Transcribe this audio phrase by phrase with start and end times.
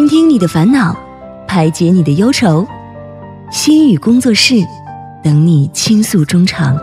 [0.00, 0.98] 倾听你的烦恼，
[1.46, 2.66] 排解你的忧愁。
[3.52, 4.54] 心语工作室，
[5.22, 6.74] 等你倾诉衷肠。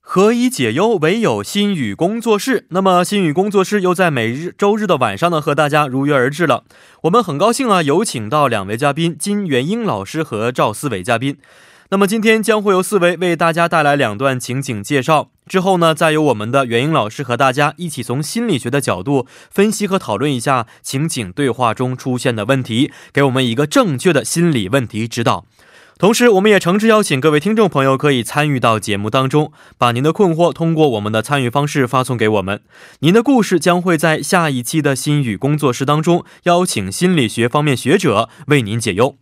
[0.00, 2.64] 何以解忧，唯有心语工作室。
[2.70, 6.64] 那么，心语工作室又在每日周日的晚上呢，和大家如约而至了。
[7.02, 11.36] 我们很高兴啊，有请到两位嘉宾金元英老师和赵思伟嘉宾。
[11.90, 25.44] 那么今天将会由四维为大家带来两段情景介绍，之后呢，再由我们的元英老师和大家一起从心理学的角度分析和讨论一下情景对话中出现的问题，给我们一个正确的心理问题指导。
[25.98, 32.60] 同时，我们也诚挚邀请各位听众朋友可以参与到节目当中，把您的困惑通过我们的参与方式发送给我们。
[32.98, 39.16] 您的故事将会在下一期的心语工作室当中邀请心理学方面学者为您解忧。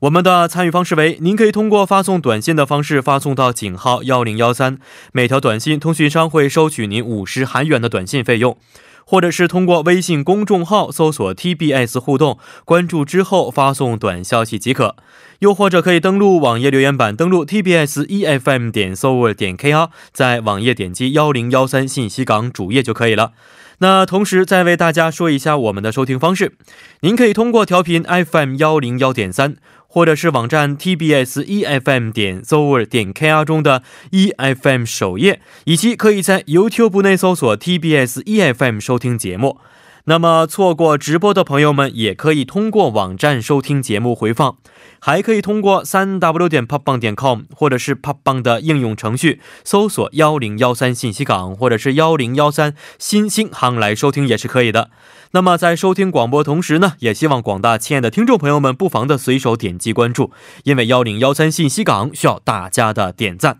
[0.00, 4.78] 我们的参与方式为：您可以通过发送短信的方式发送到井号幺零幺三，
[5.10, 8.56] 每条短信通讯商会收取您五十韩元的短信费用。
[9.04, 14.96] 或者是通过微信公众号搜索 TBS 互动，关注之后发送短消息即可。
[15.38, 23.32] 又或者可以登录网页留言板，登录 TBS EFM 点 s o 点 KR，在网页点击幺零幺三信息港主页就可以了。
[23.78, 26.56] 那同时再为大家说一下我们的收听方式，
[27.00, 29.56] 您可以通过调频 FM 幺零幺点三。
[29.88, 39.58] 或者是网站 tbs efm 点 z o 点 kr 中的 efm 首页，以及可以在 YouTube 内搜索 tbs efm 收听节目。
[40.04, 44.56] 那么错过直播的朋友们，也可以通过网站收听节目回放，
[45.00, 54.90] 还可以通过三 w 点 popbang 点 com 或者是 popbang 的应用程序搜索幺零幺三信息港或者是幺零幺三新星行来收听也是可以的。
[55.32, 60.30] 那么在收听广播同时呢，也希望广大亲爱的听众朋友们不妨的随手点击关注，
[60.64, 63.58] 因为幺零幺三信息港需要大家的点赞。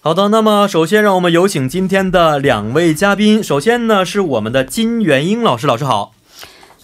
[0.00, 3.42] 好的，那么首先让我们有请今天的两位嘉宾。
[3.42, 6.12] 首先呢是我们的金元英老师，老师好。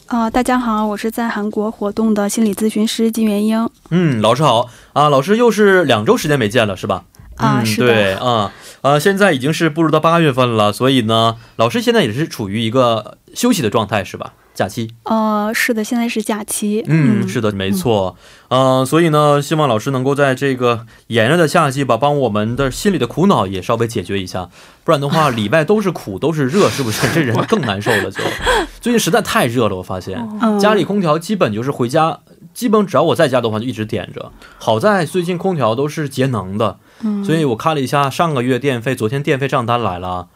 [0.07, 3.71] 啊、大家好，我是在韩国活动的心理咨询师金元英。
[3.91, 7.05] 嗯，老师好啊，老师又是两周时间没见了，是吧？
[7.37, 7.77] 啊、嗯。
[7.77, 14.35] 对啊，呃，现在已经是步入到八月份了，所以呢，老师现在也是处于一个休息的状态，是吧？
[14.55, 14.91] 假期。
[15.05, 16.85] 呃，是的，现在是假期。
[16.87, 18.17] 嗯，是的，没错。
[18.49, 24.51] 呃，所以呢，希望老师能够在这个炎热的夏季吧，帮我们的心里的苦恼也稍微解决一下，
[24.85, 27.09] 不然的话， 里外都是苦，都是热，是不是？
[27.15, 28.21] 这人更难受了就。
[28.79, 32.19] 最近实在太热了，我发现嗯，家里空调基本就是回家，
[32.53, 34.33] 基本只要我在家的话就一直点着。
[34.59, 40.29] 好在最近空调都是节能的，嗯，所以我看了一下上个月电费，昨天电费账单来了。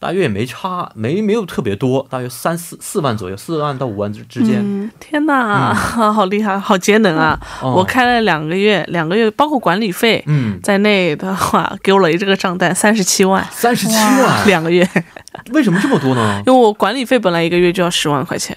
[0.00, 4.58] 大约也没差，没没有特别多，大约三四四万左右，四万到五万之之间。
[4.60, 7.40] 嗯天哪， 好厉害，好节能啊！
[7.62, 14.86] 哦我开了两个月，两个月包括管理费嗯，在内的话，给我了一这个账单三十七万，三十七万，两个月，
[15.54, 16.42] 为什么这么多呢？
[16.46, 18.54] 因为我管理费本来一个月就要十万块钱，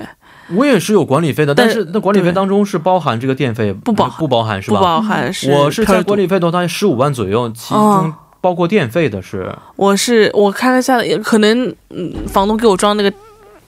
[0.56, 4.84] 我也是有管理费的，但但是那管理费当中是包含这个电费不包不包含是吧不？
[4.84, 13.12] 包含是我是在管理，费的话大概十五万左右，其中哦包括电费的是我是我看了下，也可能嗯，房东给我装那个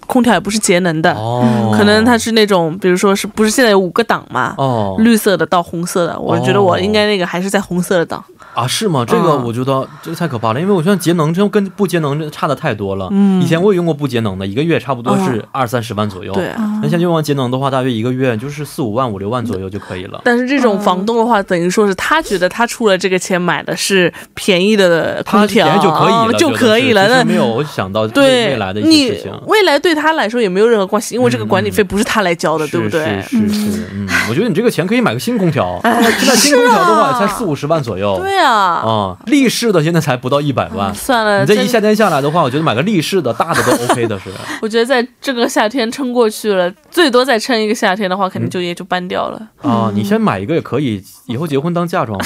[0.05, 4.53] 空调也不是节能的，哦，可能它是那种，比如说是不是现在有五个档嘛？
[4.57, 8.23] 哦绿色的到红色的，我觉得我应该那个还是在红色的档。
[8.53, 9.05] 啊是吗？
[9.07, 13.07] 这个嗯我觉得这个太可怕了，因为我觉得节能这跟不节能这差的太多了。
[13.11, 16.33] 嗯以前我也用过不节能的，一个月差不多是嗯二三十万左右。
[16.33, 20.21] 对，啊那现在用完节能的话，大约一个月就是四五万、五六万左右就可以了。
[20.25, 27.07] 但是这种房东的话，等于说是他觉得他出了这个钱买的是便宜的空调，他便宜就可以了，哦就可以了。
[27.07, 29.31] 那没有想到未对未来的一些事情。
[29.47, 33.21] 未来对他来说也没有任何关系，因为这个管理费不是他来交的，对不对？
[33.21, 38.17] 是是是是，嗯，我觉得你这个钱可以买个新空调，现在新空调的话才四五十万左右。
[38.19, 40.93] 对啊，啊，立式的现在才不到一百万。
[40.93, 44.29] 算了，你这一夏天下来的话，我觉得买个立式的大的都 OK 的是。
[44.61, 49.41] 我觉得在这个夏天撑过去了，最多再撑一个夏天的话，肯定就也就搬掉了。
[49.61, 52.25] 啊，你先买一个也可以，以后结婚当嫁妆呗。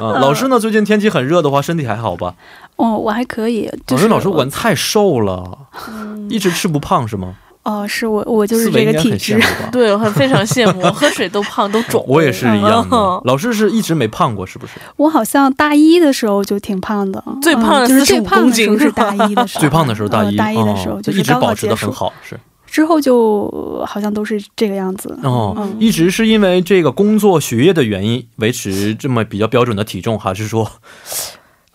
[0.00, 0.58] 啊， 老师呢？
[0.58, 2.34] 最近天气很热的话，身体还好吧？
[2.76, 5.58] 哦，我还可以，就老师老师我太瘦了，
[6.28, 7.34] 一直吃不胖是吗？
[7.64, 9.40] 哦，是我我就是这个体质？
[9.72, 12.04] 对，我很非常羡慕，喝水都胖都肿。
[12.08, 13.20] 我也是一样的嗯。
[13.24, 14.74] 老师是一直没胖过，是不是？
[14.96, 25.16] 我好像大一的时候就挺胖的，最胖的嗯就是45最胖的时候是公斤是大一的时候，最胖的时候大一，呃大一的时候哦就是一直保持的很好，是之后就呃好像都是这个样子。
[25.22, 30.70] 哦，嗯一直是因为这个工作学业的原因维持这么比较标准的体重，还是说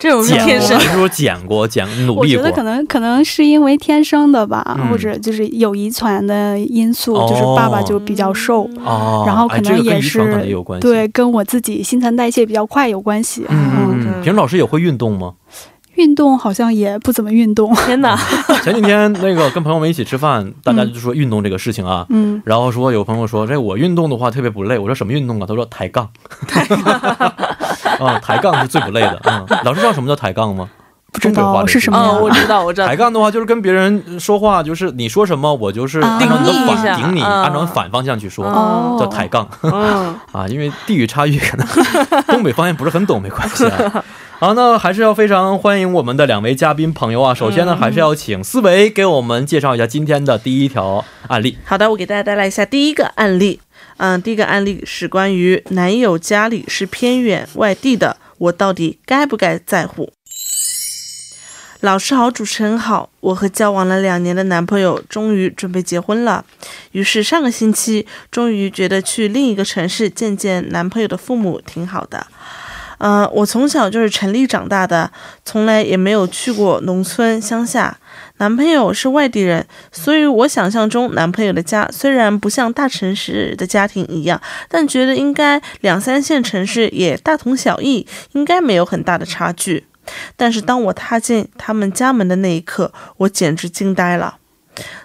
[0.00, 2.50] 这种是天生还是说捡过、捡 努力过我觉得？
[2.50, 10.88] 可能可能是因为天生的吧，嗯或者就是有遗传的因素，就是爸爸就比较瘦，哦，然后可能也是、跟遗传可能也有关系。
[10.88, 13.44] 对，跟我自己新陈代谢比较快有关系。
[13.50, 15.34] 嗯嗯嗯嗯，平时老师也会运动吗？
[15.96, 17.74] 运动好像也不怎么运动。
[17.84, 18.18] 天哪，
[18.64, 25.46] 前几天那个跟朋友们一起吃饭，大家就说运动这个事情啊，嗯，然后说有朋友说这我运动的话特别不累，我说什么运动啊？
[25.46, 26.08] 他说抬杠。
[27.98, 29.20] 啊，抬杠是最不累的。
[29.24, 30.68] 嗯，老师知道什么叫抬杠吗？
[31.12, 32.12] 不知道东北话的嗯，是什么呀？
[32.12, 32.94] 我知道，我知道抬。
[32.94, 39.48] 杠的话就是跟别人说话，就是你说什么我就是啊按照反顶你，嗯按照反方向去说，哦，叫抬杠。
[39.62, 41.66] 嗯， 啊，因为地域差异，可能
[42.28, 44.04] 东北方言不是很懂，没关系啊。
[44.38, 47.34] 好，那还是要非常欢迎我们的两位嘉宾朋友啊。
[47.34, 51.58] 首先呢，还是要请思维给我们介绍一下今天的第一条案例。
[51.64, 53.60] 好的，我给大家带来一下第一个案例。
[54.02, 60.10] 嗯，第一个案例是关于男友家里是偏远外地的，我到底该不该在乎？
[61.80, 66.42] 老师好，主持人好，我和交往了两年的男朋友终于准备结婚了，
[66.92, 72.26] 于是上个星期终于觉得去另一个城市见见男朋友的父母挺好的。
[73.00, 75.12] 嗯、我从小就是城里长大的，
[75.44, 77.98] 从来也没有去过农村乡下。
[78.40, 89.84] 男朋友是外地人，所以我想象中男朋友的家虽然不像大城市的家庭一样，但觉得应该两三线城市也大同小异，应该没有很大的差距。
[90.36, 94.38] 但是当我踏进他们家门的那一刻，我简直惊呆了。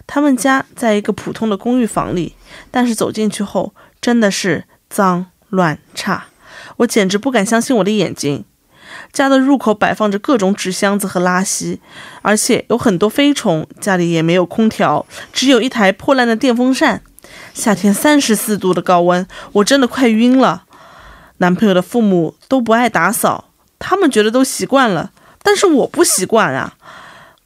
[0.08, 2.36] 他们家在一个普通的公寓房里，
[2.72, 6.28] 但是走进去后，真的是脏乱差，
[6.78, 8.46] 我简直不敢相信我的眼睛。
[9.16, 11.80] 家的入口摆放着各种纸箱子和垃圾，
[12.22, 13.66] 而且有很多飞虫。
[13.80, 17.02] 家里也没有空调，只有一台破烂的电风扇。
[17.54, 20.64] 夏天三十四度的高温，我真的快晕了。
[21.38, 23.46] 男朋友的父母都不爱打扫，
[23.80, 26.74] 他们觉得都习惯了，但是我不习惯啊。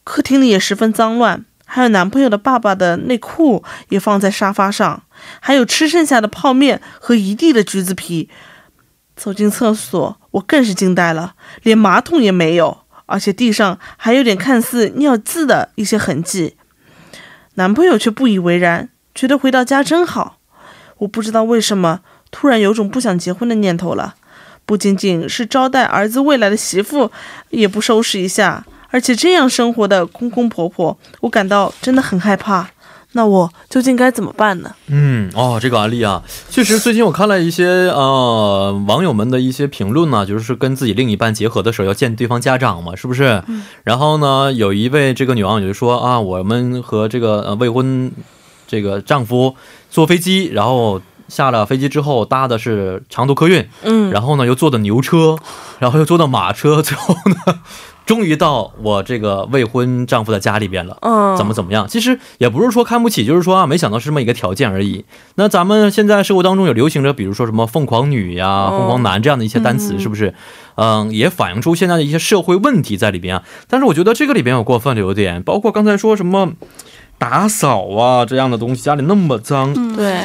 [0.03, 5.03] 客厅里也十分脏乱，还有男朋友的爸爸的内裤也放在沙发上，
[5.39, 8.27] 还有吃剩下的泡面和一地的橘子皮。
[9.15, 11.33] 走进厕所，我更是惊呆了，
[11.63, 16.55] 连马桶也没有，而且地上还有点看似尿渍的一些痕迹。
[17.55, 20.37] 男朋友却不以为然，觉得回到家真好。
[20.99, 24.15] 我不知道为什么突然有种不想结婚的念头了。
[24.65, 27.11] 不仅仅是招待儿子未来的媳妇，
[27.49, 32.69] 也不收拾一下，而且这样生活的公公婆婆，我感到真的很害怕。
[33.13, 34.71] 那我究竟该怎么办呢？
[34.87, 43.43] 嗯，哦，这个案例啊，确实，最近我看了一些呃网友们的一些评论呢，就是跟自己另一半结合的时候要见对方家长嘛，是不是？
[43.47, 48.11] 嗯然后呢，有一位这个女网友就说啊，我们和这个呃未婚
[48.67, 49.55] 这个丈夫
[49.89, 55.35] 坐飞机，然后下了飞机之后搭的是长途客运，嗯，然后呢又坐的牛车，
[55.79, 57.59] 然后又坐的马车，最后呢，
[58.09, 60.97] 终于到我这个未婚丈夫的家里边了。
[61.01, 61.87] 嗯，怎么怎么样？
[61.87, 65.05] 其实也不是说看不起，就是说啊，没想到是这么一个条件而已。
[65.35, 70.33] 那咱们现在社会当中有流行着，比如说什么“凤凰女”呀、哦凤凰男”这样的一些单词，嗯是不是？
[70.73, 73.43] 嗯，也反映出现在的一些社会问题在里边啊。
[73.67, 76.53] 但是我觉得这个里边有过分的有点，包括刚才说什么
[77.19, 80.23] 打扫啊这样的东西，家里那么脏，嗯，对，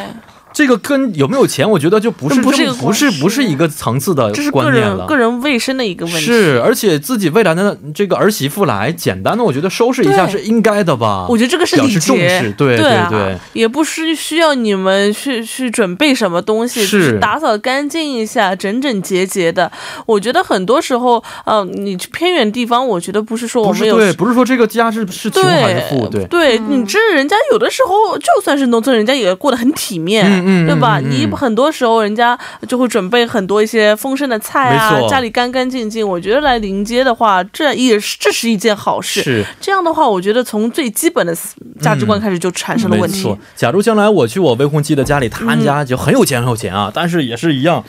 [0.55, 4.99] 这个跟有没有钱，我觉得就不是不是不是一个关系不是一个层次的这是个观念了。
[4.99, 6.21] 人个人卫生的一个问题。
[6.21, 11.27] 是，而且自己未来的这个儿媳妇来，简单的我觉得收拾一下是应该的吧。
[11.29, 13.37] 我觉得这个是礼表示重节视，，对对啊对。
[13.53, 19.71] 也不是需要你们去去准备什么东西，是只打扫干净一下，整整洁洁的。
[20.07, 30.99] 我觉得很多时候，呃，你去偏远地方，我觉得不是说我们有不是对，不是说这个家是是穷还是富，对，对，嗯你这人家有的时候就算是农村，人家也过得很体面，嗯嗯对吧？
[31.01, 36.07] 你很多时候人家就会准备很多一些丰盛的菜啊，家里干干净净。
[36.07, 39.23] 我觉得来临街的话，这也是这是一件好事。
[39.23, 41.35] 是这样的话，我觉得从最基本的
[41.81, 43.35] 价值观开始就产生了问题。
[43.57, 47.85] 假如将来我去我未婚妻的家里，他们家就很有钱很有钱啊，但是也是一样，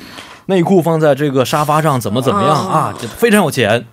[0.47, 3.85] 内裤放在这个沙发上，怎么怎么样哦啊，就非常有钱。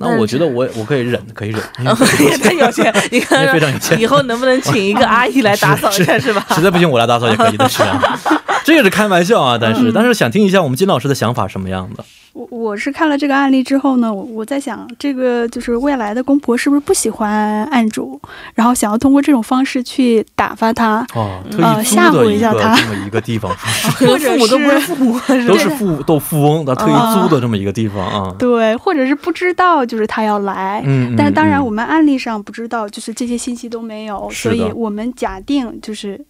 [0.00, 1.60] 那我觉得我我可以忍，可以忍，
[2.20, 6.46] 也太有钱，你看也非常有钱以后能不能请一个阿姨来打扫一下，是吧？
[6.54, 8.18] 实在不行我来打扫也可以的，是啊。
[8.64, 12.04] 这个是开玩笑啊，但嗯是但是想听一下我们金老师的想法什么样的？
[12.38, 18.20] 我我是看了这个案例之后呢，我我在想，这个就是未来的公婆是不是不喜欢案主，
[18.54, 23.52] 然后想要通过这种方式去打发他，哦，特呃意租吓的一个唬一下他这么一个地方，
[23.98, 28.32] 是不是可能父母都不是父 都是富都富翁，他特意租的这么一个地方啊。
[28.38, 30.80] 对，或者是不知道就是他要来。
[30.86, 36.20] 嗯，但是当然，嗯我们案例上不知道，就是这些信息都没有，所以我们假定就是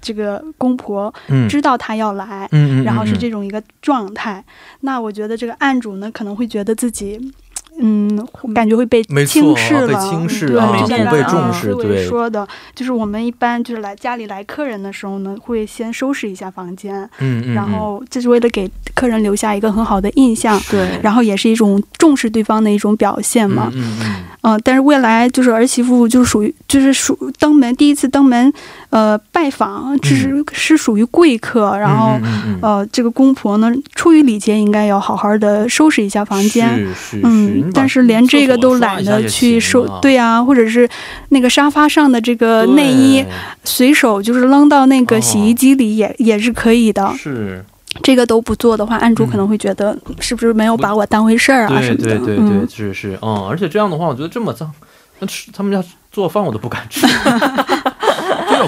[0.00, 1.48] 这个公婆嗯。
[1.48, 4.44] 知道他要来，嗯嗯，然后是嗯这种一个状态。
[4.80, 7.18] 那我觉得这个案主呢，可能会觉得自己
[7.78, 8.08] 嗯，
[8.54, 12.06] 感觉会被轻视了，被轻视对，啊就像不被刚刚重视对。
[12.06, 20.98] 说的，就是我们一般就是来家里来客人的时候呢，会先收拾一下房间，嗯嗯，然后这是为了给客人留下一个很好的印象，对。
[21.02, 23.70] 然后也是一种重视对方的一种表现嘛。
[23.74, 28.50] 嗯嗯嗯、但是未来就是儿媳妇就是属于就是属登门第一次登门，
[28.90, 32.18] 呃，拜访，这是、是属于贵客，然后。
[32.62, 36.86] 呃，这个公婆呢，出于礼节，应该要好好的收拾一下房间。
[37.22, 40.88] 嗯但是连这个都懒得去收对呀、或者是
[41.28, 43.24] 那个沙发上的这个内衣
[43.64, 47.14] 随手就是扔到那个洗衣哦机里也、也是可以的。
[47.18, 47.64] 是，
[48.02, 52.04] 这个都不做的话，案主可能会觉得是不是没有把我当回事儿啊对什么的。
[52.04, 54.70] 对对对，嗯，是是，嗯，而且这样的话，我觉得这么脏，
[55.20, 57.06] 那吃他们家做饭我都不敢吃。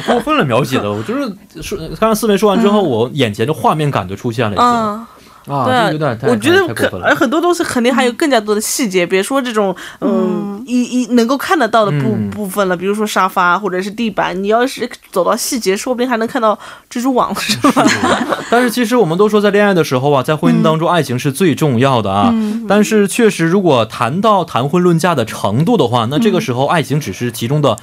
[0.01, 2.89] 过分了，描写的，我就是说，刚刚四维说完之后，嗯。
[2.89, 4.65] 我眼前的画面感就出现了，已经。
[4.65, 5.07] 嗯，
[5.55, 7.07] 啊，对啊这有点太，我觉得可太太过分了。
[7.07, 10.65] 而很多东西肯定还有更加多的细节，别说这种嗯嗯。
[10.67, 12.29] 一一能够看得到的部嗯。
[12.29, 16.59] 部分了，比如说沙发或者是地板，你要是走到细节，说不定还能看到
[16.91, 17.87] 蜘蛛网，是吧？
[18.51, 22.31] 但是其实我们都说，在恋爱的时候啊，在婚姻当中，爱情是最重要的啊。
[22.33, 22.67] 嗯。
[22.69, 27.79] 但是确实，如果谈到谈婚论嫁的程度的话，那这个时候爱情只是其中的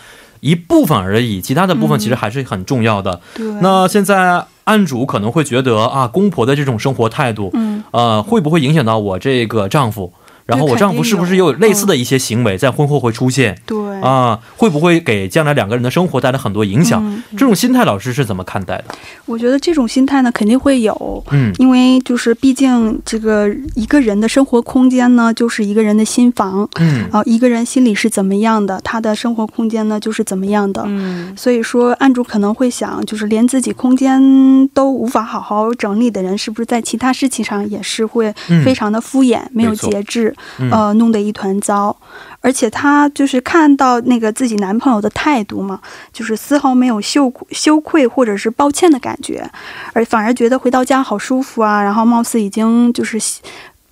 [0.45, 3.19] 一部分而已，其他的部分其实还是很重要的。
[3.33, 3.45] 对。
[3.61, 10.13] 那现在案主可能会觉得啊，公婆的这种生活态度，嗯，呃，会不会影响到我这个丈夫？
[10.45, 13.57] 然后我丈夫是不是也有类似的一些行为在婚后会出现？
[13.65, 17.01] 对啊，会不会给将来两个人的生活带来很多影响？
[17.03, 18.85] 嗯这种心态，老师是怎么看待的？
[19.25, 21.23] 我觉得这种心态呢，肯定会有。
[21.31, 30.83] 嗯因为就是毕竟这个一个人的生活空间呢，就是一个人的心房嗯啊、一个人心里是怎么样的，他的生活空间呢就是怎么样的。
[30.85, 40.34] 嗯所以说，案主可能会想，就是连自己空间都无法好好整理的人，是不是在其他事情上也是会嗯非常的敷衍，没有节制，
[40.71, 41.95] 呃，弄得一团糟。
[42.41, 45.79] 而且她就是看到那个自己男朋友的态度嘛，
[46.13, 49.49] 就是丝毫没有羞羞愧或者是抱歉的感觉，
[49.93, 53.17] 而反而觉得回到家好舒服啊，然后貌似已经就是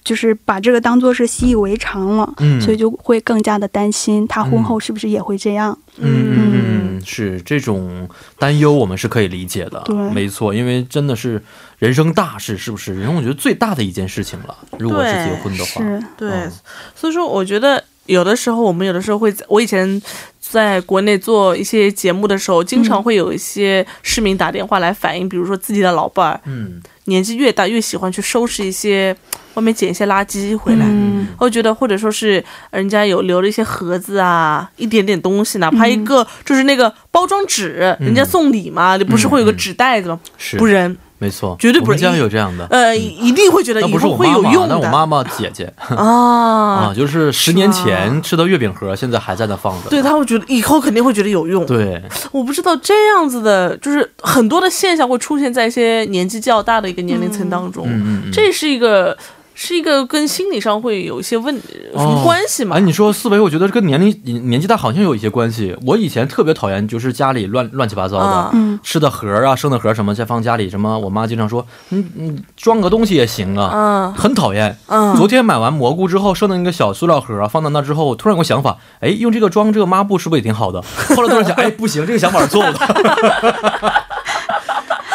[0.04, 5.78] 就是把这个当做是习以为常了，嗯所以就会更加的担心他婚后是不是也会这样。
[5.98, 9.82] 嗯嗯嗯嗯，是这种担忧，我们是可以理解的。
[9.86, 11.42] 对没错，因为真的是
[11.80, 12.96] 人生大事，是不是？
[12.96, 14.58] 人生我觉得最大的一件事情了。
[14.80, 16.52] 如果是结婚的话，是，对嗯，
[16.96, 20.02] 所以说我觉得有的时候我们有的时候会在，我以前
[20.40, 29.16] 在国内做一些节目的时候，经常会有一些市民打电话来反映，比如说自己的老伴儿嗯年纪越大越喜欢去收拾一些
[29.56, 30.86] 外面捡一些垃圾回来。
[30.88, 31.28] 嗯。
[31.38, 38.08] 我觉得，或者说是人家有留了一些盒子啊，一点点东西，哪怕一个就是那个包装纸，嗯。
[38.08, 40.20] 人家送礼嘛，你不是会有个纸袋子吗？
[40.38, 40.58] 是。
[40.58, 42.68] 不扔，没错，绝对不是我们家有这样的。
[42.70, 46.94] 呃，一定会觉得以后会有用的那我妈妈姐姐啊啊，。
[46.94, 49.90] 就是十年前吃的月饼盒，现在还在那放着。
[49.90, 51.66] 对，他会觉得以后肯定会觉得有用。
[51.66, 52.02] 对，
[52.34, 57.88] 我不知道这样子的，就是很多的现象会出现在一些年纪较大的一个年龄层当中，
[58.34, 59.18] 这是一个
[59.56, 62.78] 是一个跟心理上会有一些问什么关系嘛？
[62.78, 65.76] 哎，你说思维，我觉得跟年龄年纪大好像有一些关系。
[65.86, 68.52] 我以前特别讨厌，就是家里乱乱七八糟的。
[68.82, 74.78] 吃的盒啊，剩的盒什么，再放家里什么，我妈经常说，嗯嗯，装个东西也行啊，嗯很讨厌。
[74.88, 80.82] 嗯，昨天买完蘑菇之后，剩的那个小塑料盒啊，放到那之后，我突然有个想法，哎，用这个装这个抹布是不是也挺好的？
[81.16, 82.80] 后来突然想，哎，不行，这个想法是错误的。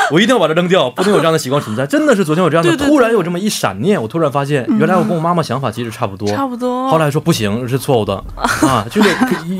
[0.13, 1.87] 我一定要把它扔掉，不能有这样的习惯存在。
[1.89, 6.29] 真的是昨天有这样的，突然有这么一闪念，我突然发现，原来我跟我妈妈想法其实差不多。
[6.29, 6.89] 差不多。
[6.91, 9.09] 后来说不行，是错误的 啊，就是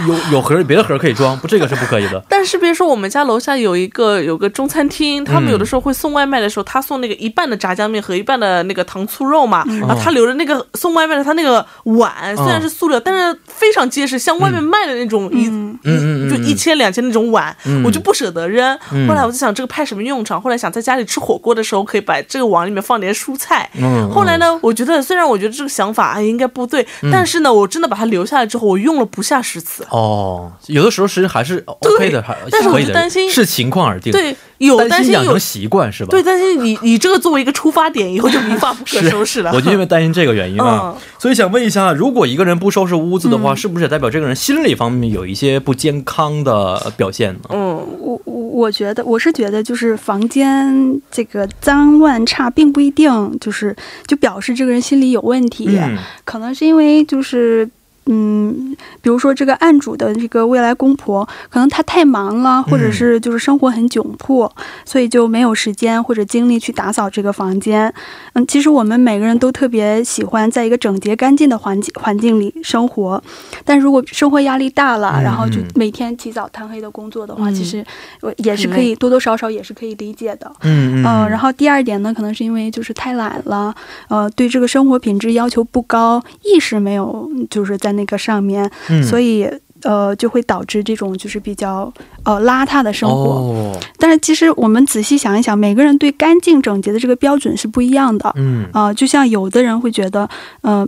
[0.07, 2.23] 有有盒别的盒可以装，不这个是不可以的。
[2.29, 18.79] 但是别说我们家楼下有一个有个中餐厅，他们嗯有的时候会送外卖的时候，他送那个一半的炸酱面和一半的那个糖醋肉嘛，嗯然后他留着那个送外卖的他那个碗，虽然是塑料，但是非常结实，像外面卖的那种一、嗯嗯嗯嗯就一千两千那种碗，嗯我就不舍得扔。
[18.93, 20.38] 嗯后来我就想这个派什么用场？
[20.41, 23.69] 后来想在家里吃火锅的时候可以把这个碗里面放点蔬菜。
[23.75, 29.87] 嗯，后来呢，我觉得虽然我觉得这个想法哎应该不对，嗯但是呢，我真的把它留下来之后，我用了不下十次。
[29.91, 36.11] 哦，有的时候其实还是 OK 的，还但是我就担心视情况而定。，对，有担心养成习惯是吧？
[36.11, 39.53] 对，担心你你这个作为一个出发点，以后就一发不可收拾了。
[39.55, 47.41] 我就因为担心这个原因啊，嗯所以想问一下，如果一个人不收拾屋子的话，嗯是不是也代表这个人心理方面有一些不健康的表现呢？
[47.51, 48.21] 嗯我
[48.59, 53.75] 我我觉得我是觉得就是房间这个脏乱差，并不一定就是
[54.07, 57.69] 就表示这个人心里有问题，嗯可能是因为就是。
[58.11, 64.51] 嗯，比如说这个案主的这个未来公婆，可能她太忙了，或者是就是生活很窘迫，
[64.85, 67.93] 所以就没有时间或者精力去打扫这个房间。
[68.33, 73.23] 嗯，其实我们每个人都特别喜欢在一个整洁干净的环境环境里生活，
[73.65, 75.23] 但如果生活压力大了，嗯。
[75.23, 77.55] 然后就嗯每天起早贪黑的工作的话，嗯。
[77.55, 77.85] 其实
[78.23, 80.51] 我也是可以多多少少也是可以理解的。
[80.63, 83.75] 嗯嗯、然后第二点呢，可能是因为就是太懒了，
[84.09, 89.47] 呃，对这个生活品质要求不高，意识没有就是在那个上面，嗯所以
[89.83, 91.93] 呃就会导致这种就是比较
[92.25, 93.17] 呃邋遢的生活。
[93.17, 98.33] 哦，但是其实我们仔细想一想，每个人对干净整洁的这个标准是不一样的。
[98.37, 100.29] 嗯啊、就像有的人会觉得，
[100.63, 100.83] 嗯、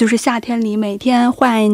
[0.00, 1.70] 就是夏天里每天换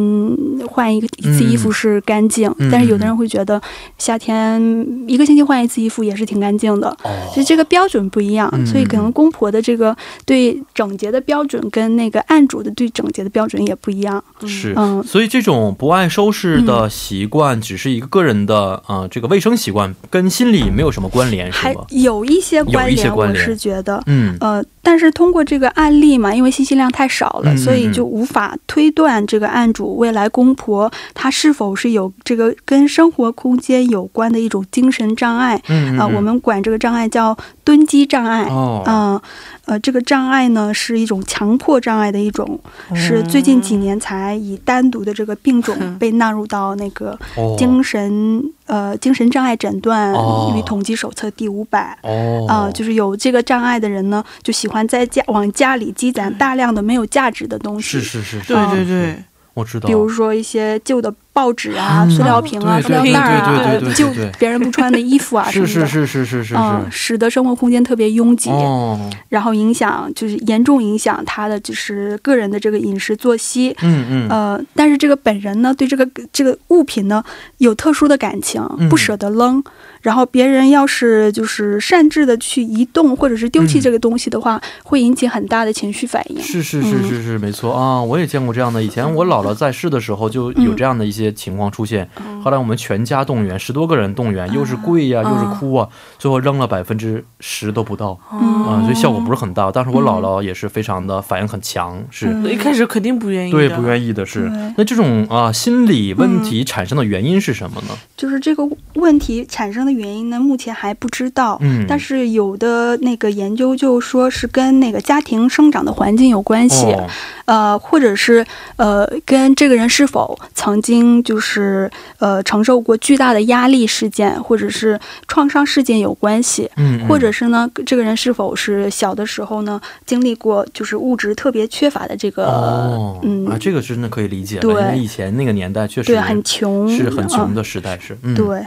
[0.66, 2.68] 换一个一次衣服是干净，嗯。
[2.72, 3.62] 但是有的人会觉得
[3.98, 4.60] 夏天
[5.06, 6.88] 一个星期换一次衣服也是挺干净的。
[7.04, 7.10] 哦。
[7.32, 8.66] 其实这个标准不一样，嗯。
[8.66, 14.20] 所以可能公婆的这个对整洁的标准跟那个案主的对整洁的标准也不一样。
[14.44, 15.00] 是，嗯。
[15.04, 21.82] 所以这种不爱收拾的习惯，只是一个个人的呃这个卫生习惯，跟心理没有什么关联，是还吗？
[21.90, 24.36] 有一些关联，我是觉得，嗯。
[24.40, 38.44] 呃，但是通过这个案例嘛，因为信息量太少了，所以就无法推断这个案主未来公婆他是否是有这个跟生活空间有关的一种精神障碍嗯啊、我们管这个障碍叫蹲积障碍。
[38.44, 38.84] 哦。
[38.86, 39.20] 嗯，
[39.64, 42.46] 呃，这个障碍呢是一种强迫障碍的一种，
[42.88, 42.94] 哦。
[42.94, 47.56] 是最近几年才以单独的这个病种 被纳入到那个哦。
[47.58, 50.54] 精神、呃精神障碍诊断哦。
[50.56, 51.98] 与统计手册第五百。
[52.02, 52.46] 哦。
[52.48, 58.52] 啊、就是有这个障碍的人呢，就喜欢在家往家里积攒大量的没有价值的东西，是是是，是。
[58.52, 62.10] 对对是对，我知道，比如说一些旧的报纸啊、嗯。
[62.10, 63.94] 塑料瓶啊、塑料袋儿啊、对对对对对。
[63.94, 66.54] 旧别人不穿的衣服啊 什么的，是是是是是是。
[66.56, 73.76] 嗯，使得生活空间特别拥挤，哦，然后影响就是严重影响他的就是个人的这个饮食作息。
[73.82, 77.22] 嗯嗯，呃，但是这个本人呢，对这个这个物品呢
[77.58, 78.88] 有特殊的感情，嗯。
[78.88, 79.62] 不舍得扔。
[80.00, 83.82] 然后别人要是就是擅自的去移动或者是丢弃嗯。
[83.82, 86.40] 这个东西的话，会引起很大的情绪反应。
[86.40, 87.72] 是是是是是，没错。
[87.74, 88.80] 啊，我也见过这样的。
[88.80, 92.08] 以前我姥姥在世的时候就有这样的一些情况出现，
[92.42, 98.18] 后来我们全家动员，十多个人动员，又是跪呀、又是哭啊，最后扔了百分之十都不到。
[98.32, 98.64] 嗯。
[98.66, 99.70] 啊，所以效果不是很大。
[99.70, 102.26] 当时我姥姥也是非常的反应很强，是。
[102.28, 102.46] 嗯。
[102.50, 107.96] 一开始肯定不愿意，对，不愿意的是，那这种啊心理问题产生的原因是什么呢？
[108.16, 111.58] 就是这个问题产生的原因呢，目前还不知道。
[111.60, 117.06] 嗯，但是有的那个研究就说是跟那个家庭生长的环境有关系，哦，
[117.44, 118.44] 呃，或者是
[118.76, 124.98] 呃跟这个人是否曾经就是呃承受过巨大的压力事件或者是
[125.28, 127.08] 创伤事件有关系，嗯，嗯。
[127.08, 134.72] 或者是呢这个人是否是小的时候呢经历过就是物质特别缺乏的这个、哦，嗯啊，这个真的可以理解了，对。
[134.72, 138.62] 因为以前那个年代确实对很穷是很穷嗯的时代，是，嗯，对。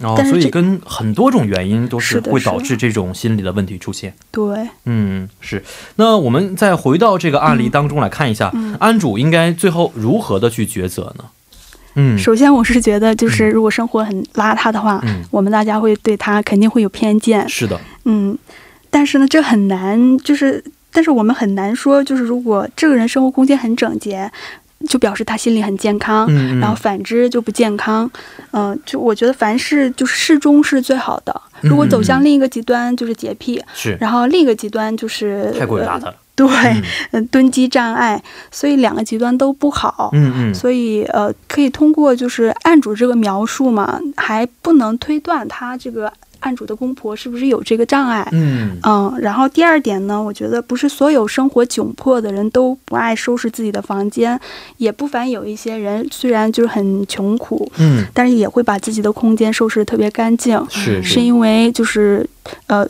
[0.00, 4.14] 哦，所以跟很多种原因都是会导致这种心理的问题出现。
[4.30, 4.68] 对。
[4.84, 5.64] 嗯，是。
[5.96, 8.76] 那我们再回到这个案例当中来看一下，嗯。
[8.78, 11.24] 安主应该最后如何的去抉择呢？
[11.94, 17.48] 嗯，首先，我是觉得，就是嗯如果生活很邋遢的话，嗯我们大家会对他肯定会有偏见。
[17.48, 18.36] 是的，嗯，
[18.90, 24.30] 但是呢，这很难，就是，但是我们很难说，就是如果这个人生活空间很整洁，
[24.88, 26.26] 就表示他心理很健康。
[26.28, 28.08] 嗯嗯，然后反之就不健康，
[28.52, 31.42] 嗯、就我觉得凡事就是适中是最好的。
[31.62, 36.14] 如果走向另一个极端就是洁癖，是然后另一个极端就是太过于邋呃遢了。
[36.38, 38.22] 对，嗯嗯， 蹲基障碍，
[38.52, 40.10] 所以两个极端都不好。
[40.12, 48.26] 嗯嗯，所以呃，可以通过就是案主这个描述嘛，还不能推断他这个案主的公婆是不是有这个障碍。
[48.32, 54.38] 嗯嗯，然后第二点呢，我觉得不是所有生活窘迫的人都不爱收拾自己的房间，
[54.76, 62.28] 也不凡有一些人虽然就是很穷苦，嗯，但是也会把自己的空间收拾得特别干净，是是因为就是
[62.66, 62.86] 呃，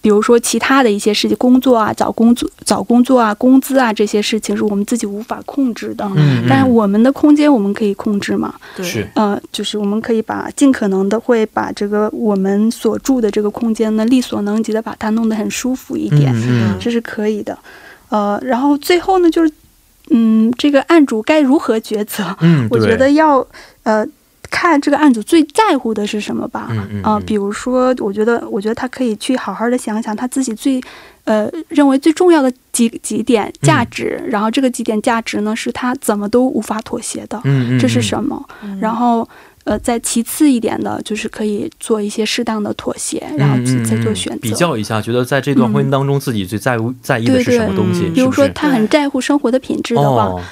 [0.00, 6.08] 比如说其他的一些事情，工作啊、找工作、找工作啊、工资啊这些事情是我们自己无法控制的。
[6.16, 8.54] 嗯，但是我们的空间我们可以控制嘛？
[8.76, 17.58] 对是呃，就是我们可以把尽可能的会把这个我们所住的这个空间呢，力所能及的把它弄得很舒服一点，嗯嗯这是可以的。
[18.08, 19.52] 呃，然后最后呢，就是
[20.10, 22.36] 嗯，这个案主该如何抉择？
[22.40, 23.46] 嗯，我觉得要
[23.84, 24.04] 呃
[24.50, 26.66] 看这个案主最在乎的是什么吧。
[26.70, 30.80] 嗯嗯啊、嗯比如说，我觉得，我觉得他可以去好好的想想他自己最，
[31.22, 38.48] 呃，认为最重要的几几点价值，然后这个几点价值呢，是他怎么都无法妥协的，嗯嗯，这是嗯什么？
[38.64, 39.28] 嗯然后，
[39.70, 43.54] 呃，再其次一点的，就是可以做一些适当的妥协，然后
[43.88, 44.40] 再做嗯选择。
[44.40, 48.06] 比较一下，觉得在这段婚姻当中，自己最在乎在意的是什么对东西？
[48.08, 50.42] 嗯比如说，他很在乎生活的品质的话，哦，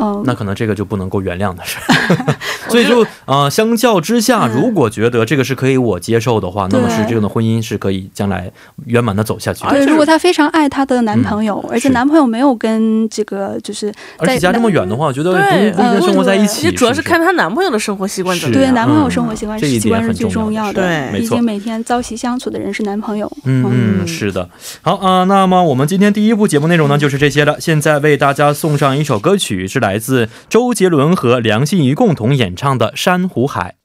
[0.00, 1.78] 嗯、那可能这个就不能够原谅的事，
[2.68, 8.50] 所以就呃，相较之下，嗯如果觉得这个是可以我接受的话，那么是这样的婚姻是可以将来
[8.86, 9.70] 圆满的走下去的。
[9.70, 16.66] 对，如果她非常爱她的男朋友，而且男朋友没有跟这个就是在而且家这么远的话，我觉得不对不应该生活在一起。
[16.66, 18.64] 也主要是看她男朋友的生活习惯怎么样。
[18.64, 20.82] 对男朋友嗯生活习惯、习惯是最重重要的。
[20.82, 23.30] 对毕竟每天朝夕相处的人是男朋友。
[23.44, 24.48] 嗯嗯，是的。
[24.82, 27.56] 好啊、那么我们今天第一部节目内容呢就是这些了。
[27.60, 33.76] 现在为大家送上一首歌曲，是来来自周杰伦和梁心颐共同演唱的《珊瑚海》。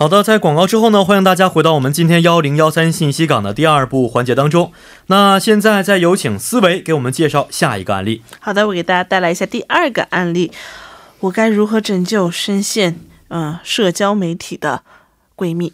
[0.00, 4.72] 好的，在广告之后呢，欢迎大家回到我们今天幺零幺三信息港的第二部环节当中。
[5.08, 8.22] 那现在再有请思维给我们介绍下一个案例。
[8.38, 10.52] 好的，我给大家带来一下第二个案例，
[11.18, 14.84] 我该如何拯救深陷呃社交媒体的
[15.36, 15.72] 闺蜜？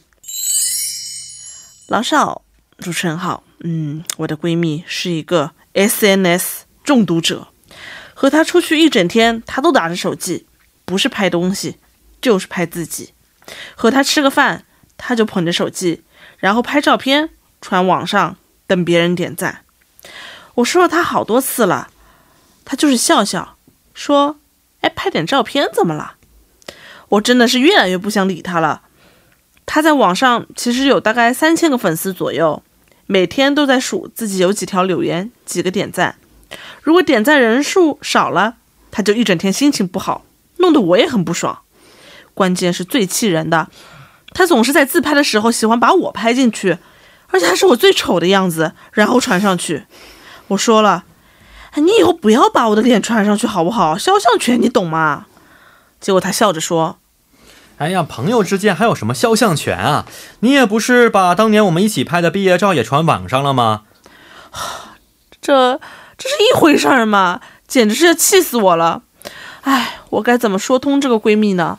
[1.88, 2.40] 老少，
[2.78, 7.48] 主持人好，嗯，我的闺蜜是一个 SNS 中毒者，
[8.14, 10.46] 和她出去一整天，她都打着手机，
[10.87, 11.76] 不是拍东西，
[12.22, 13.10] 就是拍自己。
[13.74, 14.64] 和他吃个饭，
[14.96, 16.02] 他就捧着手机，
[16.38, 17.30] 然后拍照片
[17.61, 19.62] 传网上，等别人点赞。
[20.57, 21.88] 我说了他好多次了，
[22.64, 23.57] 他就是笑笑，
[23.92, 24.37] 说
[24.83, 26.14] ：“哎，拍点照片怎么了？”
[27.11, 28.83] 我真的是越来越不想理他了。
[29.66, 32.62] 他在网上其实有大概三千个粉丝左右，
[33.07, 36.16] 每天都在数自己有几条留言、几个点赞。
[36.83, 38.57] 如果点赞人数少了，
[38.90, 40.24] 他就一整天心情不好，
[40.59, 41.63] 弄得我也很不爽。
[42.35, 43.68] 关键是最气人的，
[44.33, 46.79] 他总是在自拍的时候喜欢把我拍进去，
[47.29, 49.85] 而且还是我最丑的样子，然后传上去。
[50.49, 51.05] 我说了，
[51.70, 53.97] 哎，你以后不要把我的脸传上去好不好？
[53.97, 55.27] 肖像权你懂吗？
[56.01, 56.99] 结果他笑着说，
[57.79, 60.05] 哎呀，朋友之间还有什么肖像权啊？
[60.40, 63.83] 你也不是把当年我们一起拍的毕业照也传网上了吗？
[65.40, 65.81] 这
[66.18, 67.40] 这是一回事儿吗？
[67.66, 69.03] 简直是要气死我了！
[69.62, 71.79] 哎，我该怎么说通这个闺蜜呢？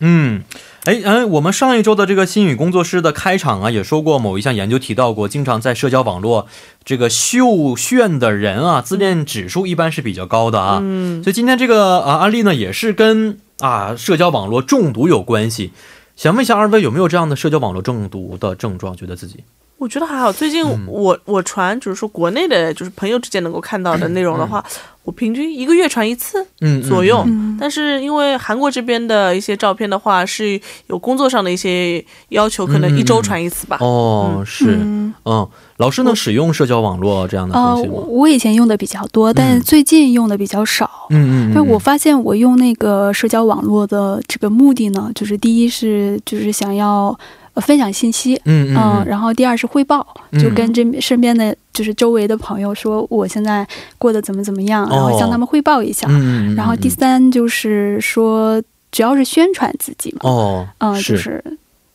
[0.00, 0.42] 嗯，
[0.84, 6.46] 哎，嗯，我们上一周的这个新语工作室的开场啊，也说过某一项研究提到过，经常在社交网络
[6.84, 10.80] 这个秀炫的人啊，自恋指数一般是比较高的啊。
[10.82, 15.72] 嗯，所以今天这个啊案例呢，也是跟啊社交网络中毒有关系。
[16.14, 18.96] 想问一下二位有没有这样的社交网络中毒的症状？
[18.96, 19.44] 觉得自己
[19.78, 20.32] 我觉得还好。
[20.32, 24.64] 最近我、我传，就是说国内的，就是朋友之间能够看到的内容的话，
[25.04, 27.22] 我平均一个月传一次嗯左右。
[27.26, 33.78] 嗯但是因为韩国这边的一些照片的话，是有工作上的一些要求，可能一周传一次吧。
[33.80, 37.92] 哦，是嗯嗯，老师能使用社交网络这样的呃，东西吗？
[37.94, 41.06] 我我以前用的比较多，但是最近用的比较少。
[41.10, 53.66] 嗯嗯，但是我发现我用那个社交网络的这个目的呢，就是第一是就是想要呃分享信息，嗯嗯嗯然后第二是汇报，嗯就跟这身边的就是周围的朋友说我现在
[53.98, 56.08] 过得怎么怎么样，然后向他们汇报一下。
[56.56, 61.44] 然后第三就是说，只要是宣传自己嘛，哦，嗯、是就是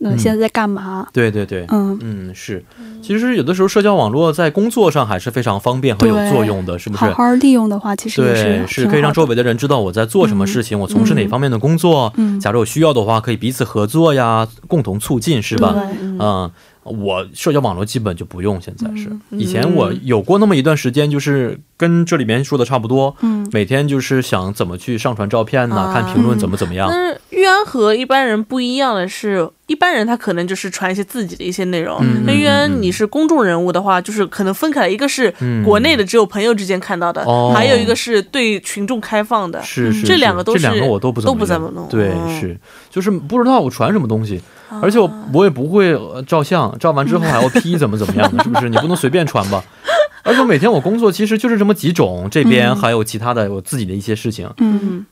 [0.01, 1.97] 嗯、嗯现在在干嘛，对对对，嗯。
[2.01, 2.63] 嗯，是，
[3.01, 7.13] 其实有的时候社交网络在工作上还是非常方便和有作用的，是不是好？
[7.13, 12.11] 好利用的话，其实对，是是可以让周围的人知道我在做什么事情，我从事哪方面的工作。
[12.17, 15.75] 嗯假如有需要的话，可以彼此合作呀，共同促进，是吧？
[16.01, 16.51] 嗯嗯，
[16.83, 19.07] 我社交网络基本就不用，现在是。
[19.09, 23.47] 嗯以前我有过那么一段时间，就是跟这里面说的差不多，嗯。
[23.51, 25.93] 每天就是想怎么去上传照片呐、啊。
[25.93, 26.87] 看评论怎么怎么样。
[26.89, 31.97] 但是玉安和一般人不一样的是，一般人他可能就是传一些自己的一些内容。
[32.01, 37.51] 嗯那玉安你是公众人物的话，就是可能分开来，一个是嗯国内的，只有朋友之间看到的，哦。
[37.53, 39.61] 还有一个是对群众开放的。
[39.61, 41.87] 是是，这两个都是这两个我都不怎么都不怎么弄。
[41.89, 42.39] 对，嗯。
[42.39, 42.57] 是
[42.89, 44.41] 就是不知道我传什么东西，
[44.81, 48.69] 而且我我也不会呃照相，照完之后 还要 P 怎么怎么样的，是不是？
[48.69, 49.63] 你不能随便穿吧？
[50.23, 55.03] 而且每天我工作其实就是这么几种，这边嗯还有其他的我自己的一些事情，嗯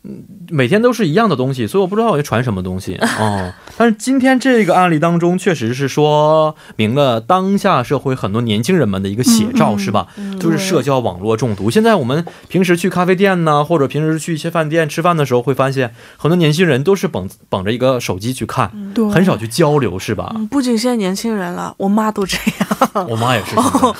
[0.52, 3.54] 每天都是一样的东西，所以我不知道我要传什么东西 哦。
[3.78, 10.08] 但是今天这个案例当中，确实是说明了当下社会很多年轻人们的一个写照，是吧？
[10.40, 11.70] 就是社交网络中毒。
[11.70, 18.72] 现在我们平时去咖啡店呢，或者平时去一些饭店吃饭的时候，会发现很多年轻人都是捧捧着一个手机去看，
[19.14, 20.34] 很少去交流，是吧？
[20.36, 23.08] 嗯，不仅现在年轻人了，我妈都这样。
[23.08, 23.56] 我妈也是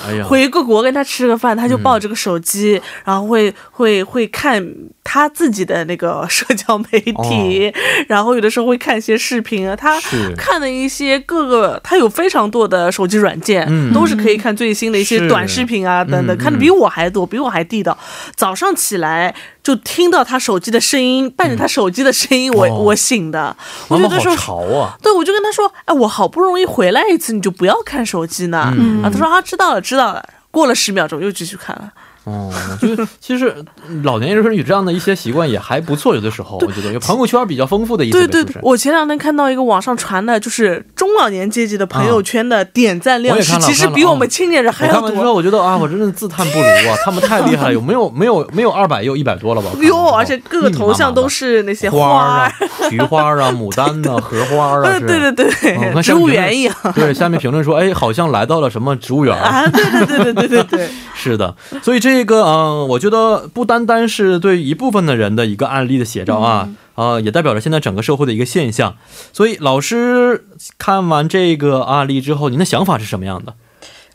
[0.06, 4.62] 哎呀，回个国跟他吃个饭，他就嗯抱着个手机，然后会会会看
[5.12, 7.74] 他自己的那个社交媒体，
[8.06, 10.00] 然后有的时候会看一些视频啊，他
[10.36, 17.98] 看的一些各个，他有非常多的手机软件，嗯都是可以看最新的一些短视频啊等等，嗯看的比我还多，比我还地道。
[18.36, 23.56] 早上起来就听到他手机的声音，伴着他手机的声音，我、哦我醒的。
[23.88, 24.36] 我觉得说。
[24.36, 24.96] 潮啊！
[25.02, 28.72] 对，我就跟他说，哎，我好不容易回来一次，你就不要看手机呢。
[28.78, 30.24] 嗯啊，他说啊，知道了，知道了。
[30.52, 31.92] 过了十秒钟，又继续看了。
[32.30, 33.54] 哦，就是其实
[34.04, 45.34] 老年人有这样的一些习惯也还不错，有的时候我觉得有朋友圈比较丰富的意思，对对我前两天看到一个网上传的，就是中老年阶级的朋友圈的点赞量其实比我们青年人还要我看完之后，多。
[45.34, 49.70] 我觉得啊，我真的自叹不如啊，他们太厉害了，有没有没有没有二百也有一百多了吧？
[49.82, 52.50] 哟，而且各个头像都是那些花
[52.88, 59.40] 菊花啊，牡丹啊， 荷花啊，对对对对，植物园一样对，下面评论说，哎，好像来到了什么植物园。
[59.40, 59.66] 啊！
[59.68, 68.96] 对对对对对对对， 是的，所以这个嗯、呃我觉得不单单是对一部分的人的一个案例的写照啊，啊、也代表着现在整个社会的一个现象。
[69.32, 70.46] 所以老师
[70.78, 73.54] 看完这个案例之后，您的想法是什么样的？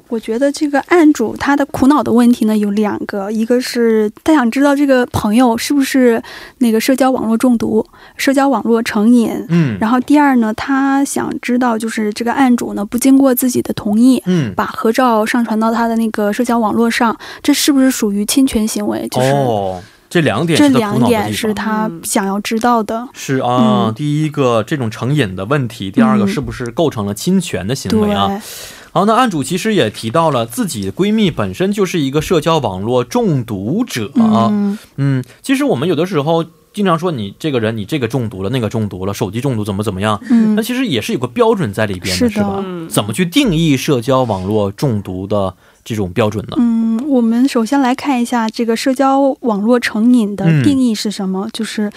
[0.10, 6.22] 我觉得这个案主他的苦恼的问题呢有两个，一个是他想知道这个朋友是不是
[6.60, 7.86] 那个社交网络中毒、
[8.18, 14.22] 社交网络成瘾，嗯然后第二呢，他想知道就是这个案主呢不经过自己的同意。
[14.28, 19.08] 嗯，把合照上传到他的那个社交网络上，这是不是属于侵权行为？
[19.10, 19.82] 就是哦，
[20.16, 21.34] 这两点这两点。
[21.34, 23.06] 是他嗯想要知道的。
[23.12, 28.42] 是啊，嗯第一个这种成瘾的问题，第二个嗯是不是构成了侵权的行为对，啊？
[28.94, 34.48] 好，那案主其实也提到了自己闺蜜本身就是一个社交网络中毒者啊。
[34.50, 42.64] 嗯，嗯，其实我们有的时候经常说你这个人，你这个中毒了，那个中毒了，手机中毒怎么怎么样，嗯那其实也是有个标准在里边的，是吧？
[42.64, 45.54] 嗯怎么去定义社交网络中毒的
[45.86, 46.58] 这种标准呢？
[46.58, 51.92] 嗯，我们首先来看一下这个社交网络成瘾的嗯定义是什么，就是，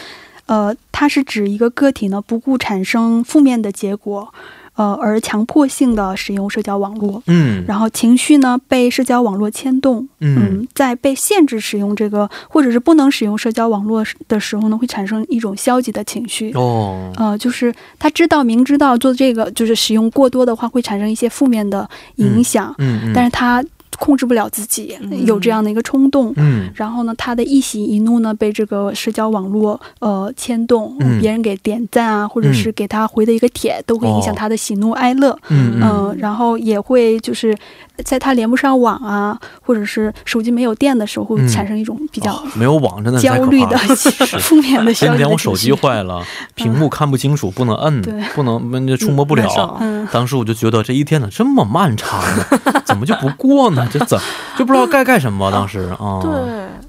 [0.46, 4.33] 呃，它是指一个个体呢不顾产生负面的结果，
[4.77, 7.22] 呃，而强迫性的使用社交网络。
[7.27, 16.53] 嗯，然后情绪呢被社交网络牵动，嗯在被限制使用这个或者是不能使用社交网络的时候呢，会产生一种消极的情绪。
[16.53, 23.64] 哦，呃，就是他知道明知道做这个就是使用过多的话会产生一些负面的影响，嗯嗯，但是他
[23.98, 25.24] 控制不了自己，嗯。
[25.24, 26.33] 有这样的一个冲动。
[26.37, 26.70] 嗯。
[26.74, 31.20] 然后呢，他的一喜一怒呢，被这个社交网络呃牵动，嗯。
[31.20, 35.37] 别人给点赞啊，或者是给他回的一个帖，都会影响哦他的喜怒哀乐。
[35.48, 37.57] 嗯嗯、然后也会就是
[38.05, 41.48] 在他连不上网啊，或者是手机没有电的时候，会嗯。
[41.48, 43.77] 产生一种比较哦没有网真的焦虑的
[44.40, 45.72] 负面的消前几息的天我手机。
[45.72, 46.24] 坏了，
[46.55, 49.77] 屏幕看不清楚，不能摁对，不能那触摸不了。
[49.81, 52.44] 嗯，当时我就觉得这一天呢这么漫长呢，
[52.85, 53.78] 怎么就不过呢？
[53.91, 54.19] 这怎
[54.57, 55.51] 就不知道该干什么？
[55.51, 56.31] 当时啊，对，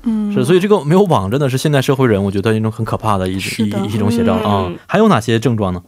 [0.03, 4.77] 嗯，是，所以这个没有网真的是现代社会人，我觉得一种很可怕的一一一一种写照啊嗯。
[4.85, 5.81] 还有哪些症状呢？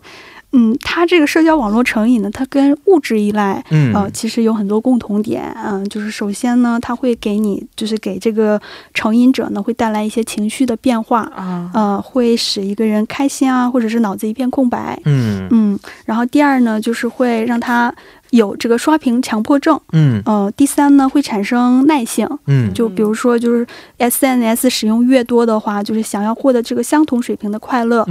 [0.54, 5.44] 嗯，它这个社交网络成瘾呢，它跟物质依赖，嗯呃，其实有很多共同点。
[5.64, 8.62] 嗯、就是首先呢，它会给你，就是给这个
[8.94, 15.00] 成瘾者呢，会带来一些情绪的变化，啊，呃，会使一个人开心啊，或者是脑子一片空白。
[15.06, 17.94] 嗯嗯，然后第二呢，就是会让他
[18.32, 19.80] 有这个刷屏强迫症。
[19.94, 22.28] 嗯呃，第三呢，会产生耐性。
[22.48, 23.65] 嗯就比如说，就是
[24.00, 28.06] SNS 使用越多的话，就是想要获得这个相同水平的快乐，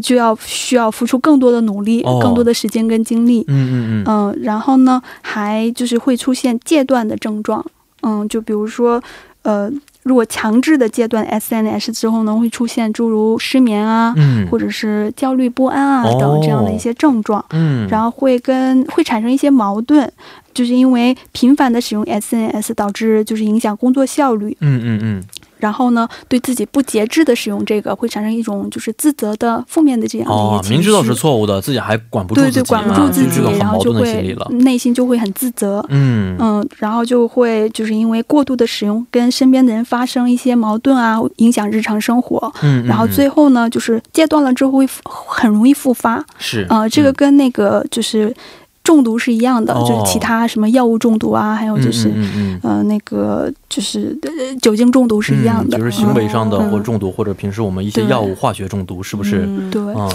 [0.00, 3.44] 就要需要付出更多的努力，哦更多的时间跟精力。
[3.48, 7.64] 嗯嗯嗯嗯、然后呢，还就是会出现戒断的症状。
[8.02, 9.02] 嗯，就比如说，
[9.42, 9.70] 呃，
[10.02, 17.44] 如果强制的戒断 SNS 之后呢，会出现诸如失眠啊，嗯，或者是焦虑不安啊哦等这样的一些症状。
[17.50, 20.10] 嗯，然后会跟会产生一些矛盾，
[20.52, 25.22] 就是因为频繁的使用 SNS 导致就是影响工作效率，嗯嗯嗯
[25.62, 30.74] 然后呢对自己不节制的使用这个会产生一种就是自责的负面的这样的情绪。
[30.74, 34.36] 明知道是错误的，自己还管不住对对，管不住自己然后就会。
[34.50, 35.84] 内心就会很自责。
[35.88, 42.52] 嗯嗯，然后就会就是因为过度的使用，跟身边的人发生一些矛盾啊，影响日常生活。
[42.62, 46.24] 嗯，然后最后呢，就是戒断了之后会很容易复发。
[46.38, 48.34] 是呃，这个嗯跟那个就是
[48.82, 49.84] 中毒是一样的，哦。
[49.88, 59.44] 就是其他什么药物中毒啊，还有就是、嗯嗯嗯呃那个就是呃酒精中毒是一样的，嗯就是行为上的嗯或者中毒，或者平时我们一些药物化学中毒，是不是？
[59.46, 60.08] 嗯对，啊，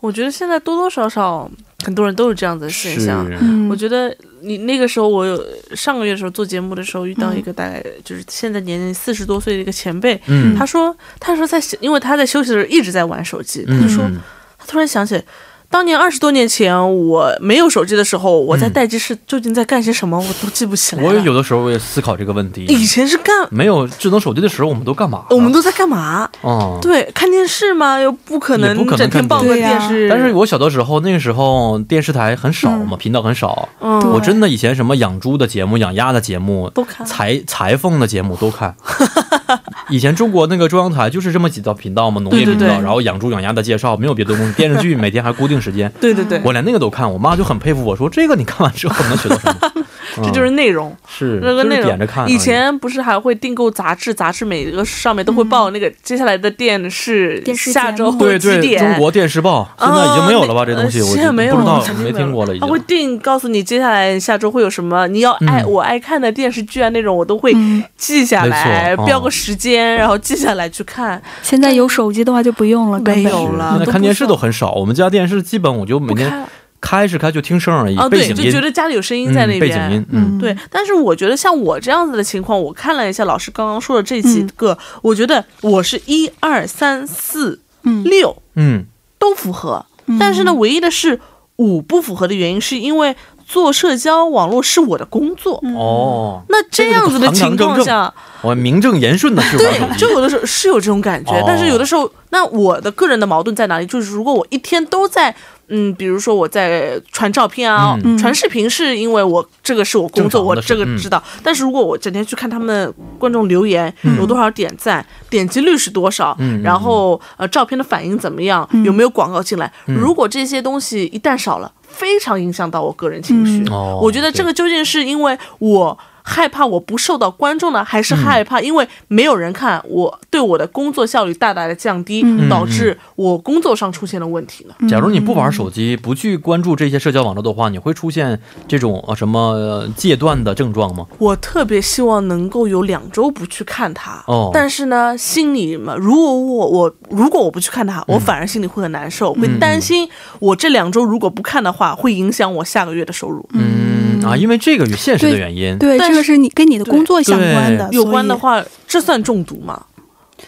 [0.00, 1.50] 我觉得现在多多少少
[1.84, 3.26] 很多人都是这样子的现，象。
[3.40, 5.42] 嗯，我觉得你那个时候，我有
[5.74, 14.20] 上个月的时候做节目的时候，遇到嗯一个大概就是现在年龄四十多岁的一个前辈，嗯，他说，他说在因为他在休息的时候一直在玩手机，他说嗯。
[14.62, 15.24] 他突然想起来，
[15.70, 21.08] 当年二十多年前我没有手机的时候，我在待机室究竟在干些什么，我都记不起来了。
[21.08, 22.64] 我也有的时候我也思考这个问题。
[22.64, 25.24] 以前是干，没有智能手机的时候，我们都干嘛？
[25.30, 26.28] 我们都在干嘛？
[26.40, 28.00] 哦，对，看电视吗？
[28.00, 30.08] 又不可能整天抱个电电视。
[30.10, 33.68] 但是我小的时候，那个时候电视台很少嘛，频道很少。
[33.80, 38.74] 嗯，我真的以前什么养猪的节目、养鸭的节目、都看裁裁缝的节目都看。
[39.90, 44.52] 以前中国那个中央台就是这么几道频道嘛，农业频道，对对对然后养猪养鸭的介绍，没有别的东西。
[44.54, 47.10] 电视剧每天还固定时间，对对对，我连那个都看。
[47.10, 49.84] 我妈就很佩服我说：“这个你看完之后能学到什么？”
[50.16, 50.94] 这就是内容。
[51.08, 52.28] 是那个内容就是点着看。
[52.28, 58.84] 以前不是还会订购杂志，杂志每个上面都会报那个接下来的电视电视下周节目对对，几点。
[58.84, 60.62] 中国电视报现在已经没有了吧？
[60.62, 62.78] 啊这东西现在没有不知道没听过了，已他会。
[62.90, 71.22] 定告诉你接下来下周会有什么，你要爱、嗯我爱看的电视剧啊那种，我都会嗯记下来，标个时间，然后记下来去看。
[71.40, 76.44] 现在有手机的话就不用了，没有了现在看电视都很少，我们家电视基本我就每天
[76.80, 79.60] 开是开，就听声而已，啊，对，就觉得家里有声音在那嗯，边。
[79.60, 88.86] 背景音，嗯，对，但是我觉得像我这样子的情况，我看了一下老师刚刚说的这几个，我觉得我是一二三四嗯六嗯，
[89.18, 90.18] 都符合，嗯。
[90.18, 91.20] 但是呢，唯一的是
[91.56, 93.14] 五不符合的原因，是因为
[93.46, 95.60] 做社交网络是我的工作。
[95.62, 95.74] 嗯。
[95.76, 101.44] 哦，那这样子的情况下，我名正言顺的去玩对就，有的时候是有这种感觉，哦。
[101.46, 103.84] 但是有的时候，那我的个人的矛盾在哪里？
[103.86, 105.34] 就是如果我一天都在，
[105.70, 108.18] 嗯，比如说我在传照片啊、嗯。
[108.18, 111.22] 传视频，是因为我这个是我工作，我这个知道。
[111.42, 118.84] 但是如果我整天去看他们观众留言、有多少点赞，点击率是多少，然后呃照片的反应怎么样，嗯。
[118.84, 119.96] 有没有广告进来，嗯。
[119.96, 123.64] 如果这些东西一旦少了，非常影响到我个人情绪。
[124.00, 132.50] 我觉得这个究竟是因为我害怕我不受到观众呢，还是害怕因为没有人看我对我的工作效率大大的降低，嗯。
[132.50, 134.74] 导致我工作上出现了问题呢？
[134.88, 141.06] 假如你不玩手机，不去关注这些社交网络的话，你会出现这种呃什么呃戒断的症状吗？
[141.18, 144.50] 我特别希望能够有两周不去看它，哦。
[144.52, 150.08] 但是呢，心里嘛，如果我我如果我不去看它，我反而心里会很难受，会担心
[150.40, 153.48] 我这两周如果不看的话，会影响我下个月的收入。
[153.52, 159.80] 嗯啊，因为这个与现实的原因，对，这个是你跟你的工作相关的，有关的，话，这算中毒吗？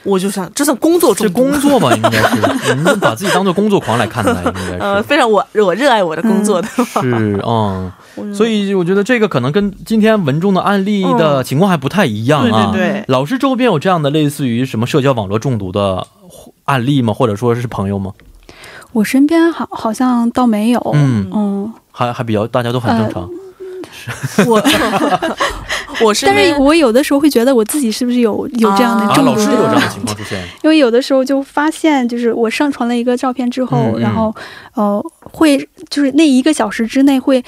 [0.02, 1.50] 我就想，这算工作中毒吗。
[1.52, 5.02] 工作吧，应该是，你把自己当做工作狂来看待，应该是 呃，是。
[5.04, 7.92] 非常我我热爱我的工作的，是， 嗯，
[8.34, 12.72] 所以我觉得这个可能跟今天文中的案例的情况还不太一样啊。
[12.72, 16.04] 对对对老师周边有这样的类似于什么社交网络中毒的
[16.64, 17.14] 案例吗？
[17.14, 18.12] 或者说是朋友吗？
[18.92, 23.30] 我身边好好像倒没有，嗯嗯，还还比较大家都很正常。
[24.48, 24.60] 我
[26.22, 30.42] 但是我有的时候会觉得我自己是不是有有这样的啊，中毒老师有这样的的 情况出现。
[30.62, 34.34] 因为有的时候就发现，就是我上传了一个照片之后，然后
[34.74, 37.42] 呃，会就是那一个小时之内会。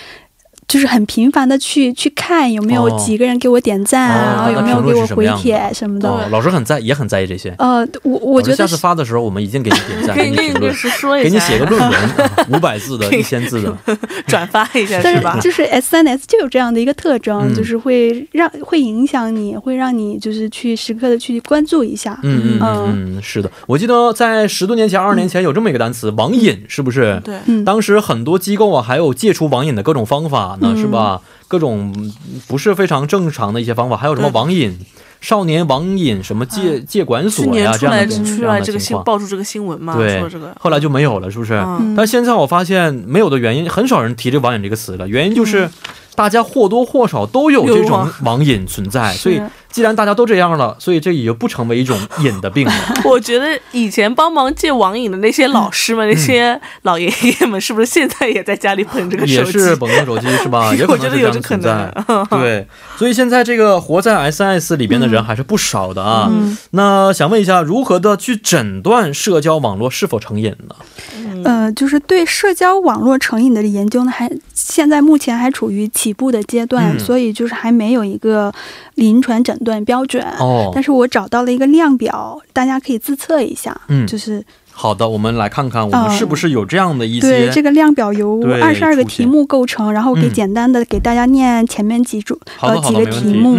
[0.66, 6.08] 就是很频繁的去去看有没有哦几个人给我点赞，哦然后有没有给我回帖什么的。
[6.08, 7.54] 哦，老师很在也很在意这些。
[7.58, 12.00] 呃，我我觉得下次发的时候，我们一定给你点赞， 给你评论，说一下，给你写个论文，
[12.50, 13.76] 五百字的、一千字的。
[14.26, 15.42] 转发一下但是吧是？
[15.42, 22.18] 就是 S 三 S 就有这样的一个特征，嗯就是会让会影响你，会让你就是去时刻的去关注一下。
[22.22, 23.50] 嗯嗯嗯嗯，是的。
[23.66, 27.20] 我记得在十多年前、二十年前有这么一个单词“网瘾”，是不是？
[27.24, 31.20] 对，嗯，当时很多机构啊，还有戒除网瘾的各种方法呢，嗯是吧？
[31.48, 32.12] 各种嗯
[32.48, 34.76] 不是非常正常的一些方法，还有什么网瘾、
[35.20, 38.96] 少年网瘾、什么戒戒管所呀这样的出这样来这个新。
[39.04, 40.22] 爆出这个新闻嘛，对
[40.58, 41.54] 后来就没有了，是不是？
[41.54, 45.06] 嗯但现在我发现没有的原因，很少人提这网瘾这个词了。
[45.06, 45.68] 原因就是
[46.14, 52.72] 大家或多或少都有这种网网瘾存在，所以既然大家都这样了，所以这也就不成为一种瘾的病了。
[53.04, 59.58] 我觉得以前帮忙戒网瘾的那些老师们、那些老爷爷们，是不是现在也在家里捧这个手机也机？
[59.58, 60.72] 是绑定手机是吧？
[60.78, 62.38] 也可我觉得能是这样有这可能存在。
[62.38, 66.28] 对，所以现在这个活在 SNS 里边的人还是不少的啊。
[66.30, 71.44] 嗯那想问一下，如何的去诊断社交网络是否成瘾呢？
[71.44, 78.52] 呃，就是对社交网络成瘾的研究呢，还现在目前还处于起步的阶段，嗯所以就是还没有一个
[78.96, 80.22] 临床诊断标准。
[80.38, 83.74] 哦但，是我找到了一个量表，大家可以自测一下。
[83.88, 93.34] 嗯就是好的，我们来看看我们哦是不是有这样的一对这个量表由二十二个题目构成，然后给嗯简单的给大家念前面几组好的好的，呃几个题。
[93.34, 93.56] 目。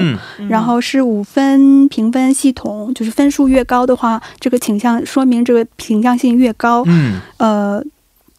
[0.50, 6.84] 然后是五分评分系统，就是分数越高的话，这个倾向说明这个倾向性越高。
[6.86, 7.82] 嗯，呃，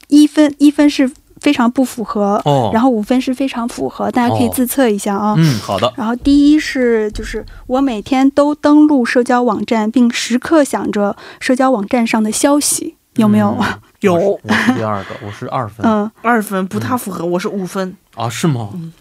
[0.08, 1.10] 一分一分是
[1.46, 5.32] 非常不符合，哦，然后五分是非常符合，大家可以哦自测一下啊。
[5.38, 13.56] 嗯，好的，然后第一是就是我每天都登录社交网站，并时刻想着社交网站上的消息，有没有？
[13.60, 13.64] 嗯
[14.00, 17.96] 有我是第二个，我是二分、嗯，二分不太符合，我是五分。
[18.16, 18.70] 啊，是吗？
[18.74, 18.92] 嗯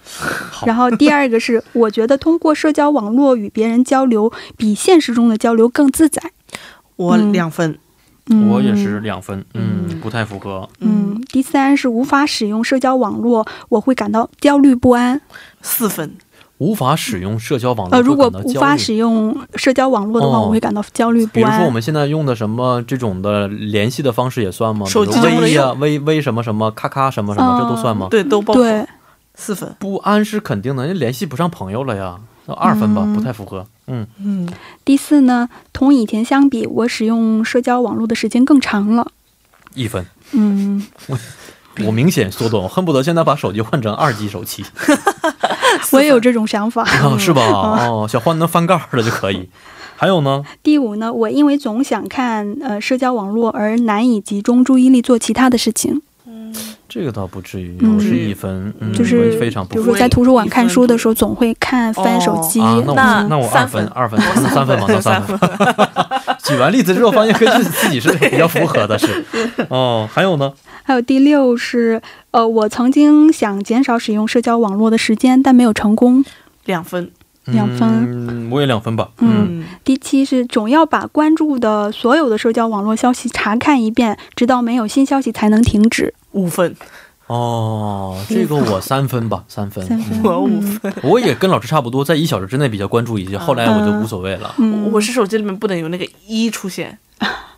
[0.66, 6.22] 然后第二个是， 我觉得通过社交网络与别人交流，比现实中的交流更自在。
[6.96, 7.72] 我嗯两分。
[7.72, 7.78] 嗯，
[8.50, 9.00] 我也是。
[9.00, 10.68] 两分，嗯，嗯不太符合。
[10.80, 15.22] 嗯，第三是无法使用社交网络，我会感到焦虑不安。
[15.62, 16.16] 四分。
[16.58, 21.34] 无法使用社交网络，呃，如果会感到焦虑无法使用社交网络的话，哦我会感到焦虑不安。
[21.34, 24.86] 比如说我们现在用的什么这种的联系的方式也算吗？
[24.88, 28.08] 手机微呀、用微微什么什么，咔咔什么什么，嗯这都算吗？
[28.10, 28.88] 对，都包括对，
[29.36, 29.76] 四分。
[29.78, 32.16] 不安是肯定的，人联系不上朋友了呀。
[32.48, 33.66] 那二分吧，嗯不太符合。
[33.88, 34.48] 嗯，嗯，
[34.84, 39.12] 第四呢，同以前相比，我使用社交网络的时间更长了。
[39.74, 40.86] 一分，嗯，
[41.86, 44.64] 我明显缩短，我恨不得现在把手机换成二 G 手机，
[45.92, 46.84] 我也有这种想法。
[46.84, 47.42] 啊，是吧？
[47.88, 49.50] 哦，想换能翻盖的就可以。
[49.98, 50.44] 还有呢？
[50.62, 56.02] 第五呢，我因为总想看呃社交网络而难以集中注意力做其他的事情，
[56.96, 62.62] 这个倒不至于，嗯我是一分，嗯，就是非常不比如说在图书馆看书的时候，总会看翻手机。
[62.62, 65.88] 啊，那我那那我二三分，分二分，那三分吧，那三三分。
[66.46, 69.26] 举完例子之后，发现跟自自己是比较符合的，是。
[69.68, 70.54] 哦，还有呢？
[70.84, 76.24] 还有第六是呃，我曾经想减少使用社交网络的时间，但没有成功。
[76.64, 77.12] 两分。
[77.48, 79.10] 两分嗯，我也两分吧。
[79.20, 86.14] 嗯嗯，第七是总要把关注的所有的社交网络消息查看一遍，直到没有新消息才能停止。
[86.36, 86.76] 五分。
[87.28, 89.84] 哦，这个我三分吧， 三分。
[89.88, 90.22] 三分。
[90.22, 90.24] 嗯。
[90.24, 90.94] 我五分。
[91.02, 94.54] 我也跟老师差不多，在一小时之内比较关注一些，后来我就无所谓了。
[94.60, 96.98] 嗯，我是手机里面不能有那个一出现。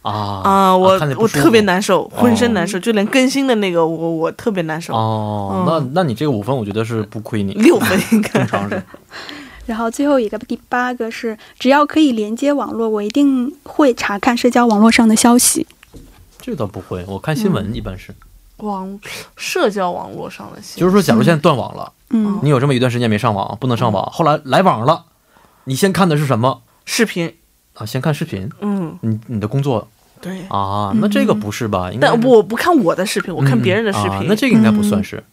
[0.03, 4.93] 啊啊，我我特别难受，浑身难受，就连更新的那个我我特别难受。
[4.93, 5.91] 哦，嗯。
[5.93, 8.29] 那那你这个五分，我觉得是不亏你，六分应该。
[8.39, 8.81] 正常是。
[9.65, 15.67] 然后最后一个第八个是，只要可以连接网络，我一定会查看社交网络上的消息。
[16.39, 18.15] 这倒不会，我看新闻一般是，
[18.57, 18.99] 网
[19.35, 25.05] 社交网络上的信息，就是说，假如现在断网了，嗯你有这么一段时间没上网，不能上网，后来来网了，
[25.65, 27.35] 你先看的是什么视频，
[27.75, 27.85] 啊？
[27.85, 29.87] 先看视频，嗯，你你的工作
[30.19, 30.41] 对。
[30.49, 30.91] 啊？
[30.95, 31.91] 那这个不是吧？
[31.91, 34.27] 应该但我不看我的视频，我看别人的视嗯啊频。
[34.27, 35.23] 那这个应该不算是。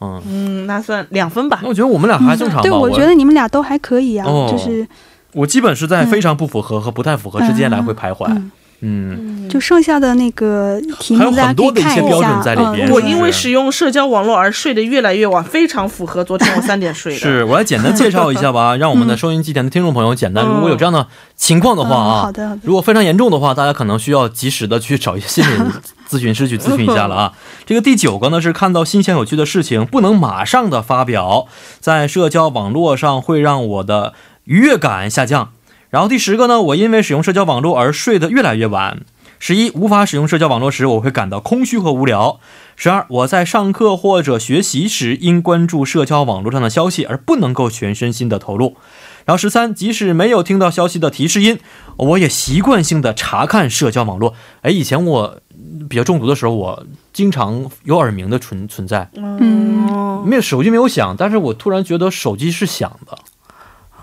[0.00, 1.68] 嗯，嗯，那算两分吧那。
[1.68, 2.62] 我觉得我们俩还正常吧。
[2.62, 4.86] 对，我觉得你们俩都还可以啊，哦就是
[5.32, 8.26] 我基本是在非常不符合和不太符合之间来回徘徊。
[8.28, 8.52] 嗯，嗯，
[9.48, 12.42] 就剩下的那个题还有目大家可以很多的一看一下些标准。
[12.42, 17.18] 在里边嗯我因为使用社交网络而睡得越来越晚，非常符合昨天我三点睡的。
[17.18, 25.70] 是我来简单介绍一下吧， 让我们的收音机前的听众朋友简单，嗯如果有这样的情况的话嗯啊，好的好的如果非常严重的话，大家可能需要及时的去找一些心理
[26.08, 27.32] 咨询师去咨询一下了啊。
[27.66, 31.46] 这个第九个呢是看到新鲜有趣的事情不能马上的发表，
[31.80, 34.14] 在社交网络上会让我的
[34.44, 35.50] 愉悦感下降。
[35.90, 39.00] 然后第十个呢，我因为使用社交网络而睡得越来越晚。
[39.40, 42.40] 十一，无法使用社交网络时，我会感到空虚和无聊。
[42.74, 48.76] 十二，我在上课或者学习时，因关注社交网络上的消息而不能够全身心的投入。
[49.24, 51.60] 然后十三，即使没有听到消息的提示音，
[51.96, 54.34] 我也习惯性的查看社交网络。
[54.62, 55.40] 哎，以前我
[55.88, 63.16] 比较中毒的时候，我经常有耳鸣的存存在，嗯没有手机没有响，但是我突然觉得手机是响的。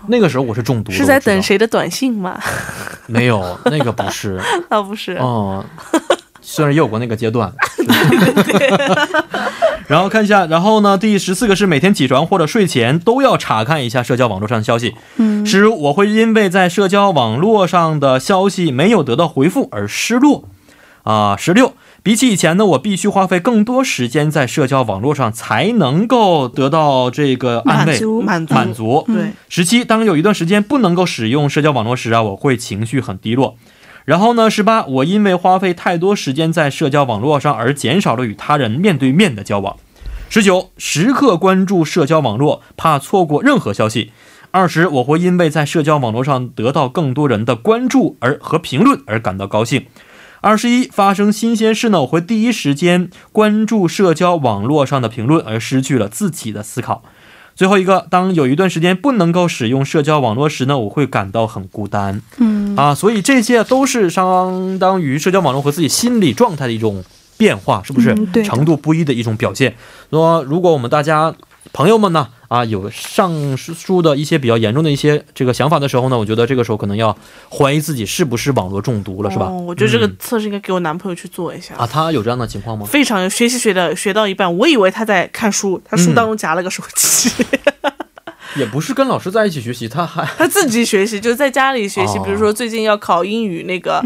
[0.08, 1.42] 那个时候我是中毒的，是在等？
[1.42, 2.38] 谁的短信吗？
[3.06, 4.40] 没有，那个不是。
[4.70, 5.12] 那不是。
[5.14, 5.64] 哦，
[6.40, 7.52] 虽然也有过那个阶段。
[9.88, 14.94] 然后看一下，然后呢，第十四个是每天起床或者睡前都要查看一下社交网络上的消息。
[15.16, 20.48] 嗯十，我会因为在社交网络上的消息没有得到回复而失落。
[21.04, 21.72] 啊，十六，
[22.06, 29.04] 比起以前呢，我必须花费更多时间在社交网络上才能够得到这个安慰满足满足。
[29.08, 33.56] 对，十七，当有一段时间不能够使用社交网络时啊，我会情绪很低落。
[34.04, 39.76] 然后呢，十八，我因为花费太多时间在社交网络上而减少了与他人面对面的交往。
[40.28, 44.12] 十九，时刻关注社交网络，怕错过任何消息。
[44.52, 49.86] 二十，我会因为在社交网络上得到更多人的关注而和评论而感到高兴。
[50.46, 57.02] 二十一，发生新鲜事呢，我会第一时间关注社交网络上的评论，而失去了自己的思考。
[57.56, 62.94] 最后一个，当有一段时间不能够使用社交网络时呢，我会感到很孤单嗯啊。
[62.94, 67.02] 所以这些都是相当于社交网络和自己心理状态的一种
[67.36, 68.12] 变化，是不是？
[68.12, 69.74] 嗯对程度不一的一种表现。
[70.10, 71.34] 说如果我们大家
[71.72, 77.16] 朋友们呢啊有上述的一些比较严重的一些这个想法的时候呢，我觉得这个时候可能要
[77.50, 79.46] 怀疑自己是不是网络中毒了，是吧？
[79.46, 81.74] 哦我觉得这个嗯测试应该给我男朋友去做一下。
[81.76, 82.86] 啊，他有这样的情况吗？
[82.86, 87.30] 非常有学习学的学到一半，我以为他在看书，他书当中夹了个手机，
[88.56, 92.18] 也不是跟老师在一起学习，他还 他自己学习，就是在家里学习。
[92.18, 94.02] 哦比如说最近要考英语那个、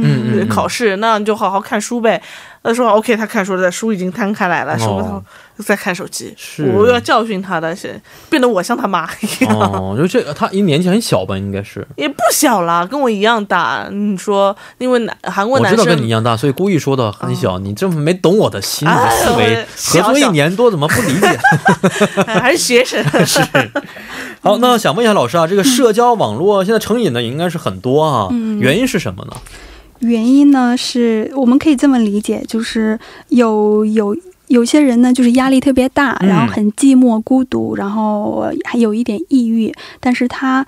[0.49, 2.21] 考试，那你就好好看书呗。
[2.63, 5.25] 他说 OK，他看书了，书已经摊开来了，书哦
[5.57, 7.99] 头在看手机，是我要教训他的，是
[8.29, 9.59] 变得我像他妈一样。
[9.59, 11.87] 哦，就这个他一年纪很小吧，应该是。
[11.97, 13.89] 也不小了，跟我一样大。
[13.91, 17.59] 你说，因为男韩国男生我知道跟你一样大，所以故意说的很小。
[17.59, 21.41] 你这么没懂我的心思维我，合作一年多，怎么不理解？
[22.29, 23.41] 哎还是学生，是。
[24.41, 29.33] 好，那想问一下老师啊，这个社交网络现在成瘾的应该是很多啊，嗯原因是什么呢？
[30.01, 34.17] 原因呢是我们可以这么理解，就是有有
[34.49, 40.67] 有些人呢，就是压力特别大，嗯然后很寂寞孤独，然后还有一点抑郁，但是他。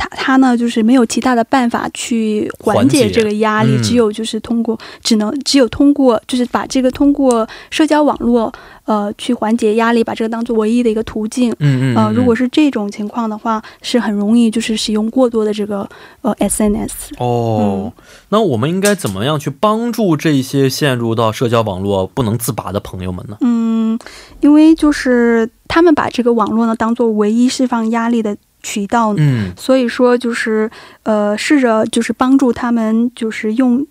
[0.00, 8.50] 他他呢，就是没有其他的办法去缓缓解解这个压力，嗯只有就是通过，只能只有通过，就是把这个通过社交网络，
[8.86, 11.52] 呃，去缓解压力，把这个当做唯一的一个途径。
[11.58, 15.86] 嗯嗯呃，如果是是这种情况的话，是很容易就是使用过多的这个
[16.22, 16.88] 呃 SNS。
[17.18, 17.92] 哦、
[18.30, 23.36] 那我们应该怎么样去帮助这些陷入到社交网络不能自拔的朋友们呢？
[23.42, 23.98] 嗯，
[24.40, 29.52] 因为就是他们把这个网络呢当做唯一释放压力的渠道，嗯。
[29.56, 30.70] 所以说就是
[31.02, 33.86] 呃试着就是帮助他们就是用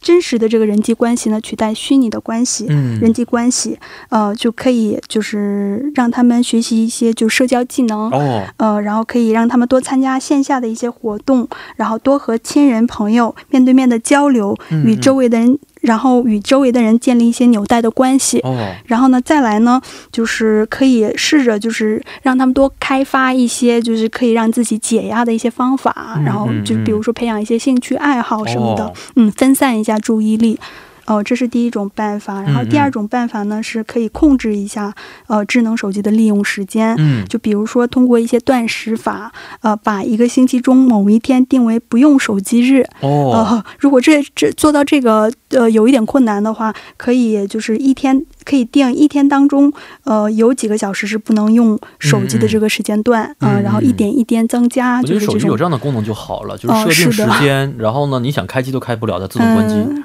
[0.00, 2.66] 真实的这个人际关系呢取代虚拟的关系。
[2.68, 3.00] 嗯。
[3.00, 3.78] 人际关系，
[4.10, 8.44] 呃，就可以就是让他们学习一些就社交技能，哦。
[8.58, 14.84] 呃，然后可以让他们多参加线下的一些活动，然后多和亲人朋友面对面的交流，嗯。
[14.84, 18.40] 与周围的人，然后与周围的人建立一些纽带的关系。
[18.40, 18.54] 哦
[18.86, 19.80] 然后呢，再来呢，
[20.12, 30.58] 就是可以试着就是让他们多开发一些就是可以让自己解压的一些方法，嗯然后就比如说培养一些兴趣爱好什么的，哦嗯，分散一下注意力。
[31.06, 32.42] 哦，这是第一种办法。
[32.42, 34.92] 然后第二种办法呢，是可以控制一下
[35.26, 36.94] 呃智能手机的利用时间。
[36.98, 42.84] 嗯就比如说通过一些断食法，呃，把一个星期中某一天定为不用手机日。
[43.00, 49.72] 哦呃，如果这这做到这个呃有一点困难的话，可以就是一天可以定一天当中，
[50.04, 60.04] 呃，有几个小时是不能用手机的这个时间段，嗯呃，然后一点一点增加，我觉得手机就是这种有这样的功能就好了，就是哦设定时间，然后呢，你想开机都开不了，它自动关机、嗯，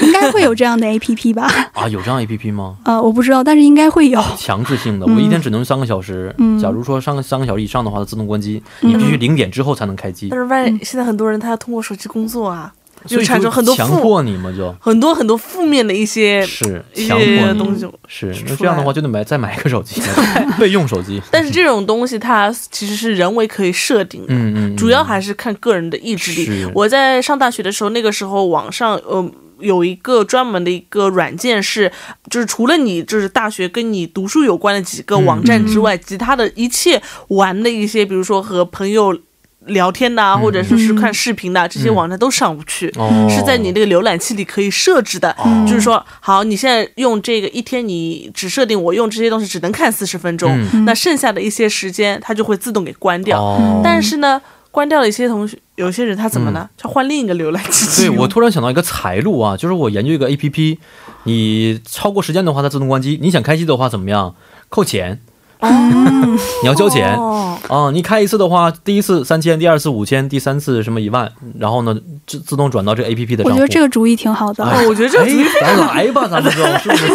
[0.00, 1.50] 应该会有这样的 A P P 吧？
[1.74, 1.88] 啊。
[1.88, 2.76] 有这样 A P P 吗？
[2.84, 4.20] 呃，我不知道，但是应该会有。
[4.38, 6.34] 强制性的，嗯我一天只能用三个小时。
[6.38, 12.72] 嗯假如说上三个小时以上的话，它自动关机，嗯你必须零点之后才能开机但，是万现在很多人他要通过手机工作啊，
[13.06, 17.86] 所以就产生很多强迫你嘛，就很多很多负面的一些是一强迫你些东西。
[18.06, 20.00] 是那这样的话就得买再买一个手机，
[20.58, 21.20] 备用手机。
[21.30, 26.66] 但是这种东西它其实是人为可以设定的，嗯嗯，嗯主要还是看个人的意志力。
[26.74, 29.30] 我在上大学的时候，那个时候网上呃
[29.60, 31.90] 有一个专门的一个软件是，
[32.30, 39.18] 就是除了你就是大学跟你读书有关的几个网站之外，其他的一切玩的一些，比如说和朋友。
[39.66, 45.30] 聊天呐、啊或者说是看视频的、这些嗯网站都上不去，哦是在你那个浏览器里可以设置的。
[45.32, 53.38] 哦就是说，好，你现在用这个一天，你只设定我用这些东西只能看四十分钟，嗯那剩下的一些时间它就会自动给关掉。
[53.38, 54.40] 哦，但是呢，
[54.70, 56.68] 关掉了一些同学，有些人他怎么呢？
[56.78, 58.02] 他换另一个浏览器。
[58.02, 60.78] 对我突然想到一个财路啊，就是我研究一个 A P P，
[61.24, 64.34] 你超过时间的话它自动关机，你想开机的话怎么样？
[64.68, 65.20] 扣钱，
[66.62, 67.14] 你要交钱。
[67.16, 71.94] 哦，啊，你开一次的话，第一次三千，第二次五千，第三次什么一万，然后呢，
[72.26, 73.58] 自自动转到这 A P P 的账户。
[73.58, 74.64] 我觉得这个主意挺好的。
[74.64, 77.06] 哎哦我觉得这个主意哎， 咱来吧，咱们就是不是？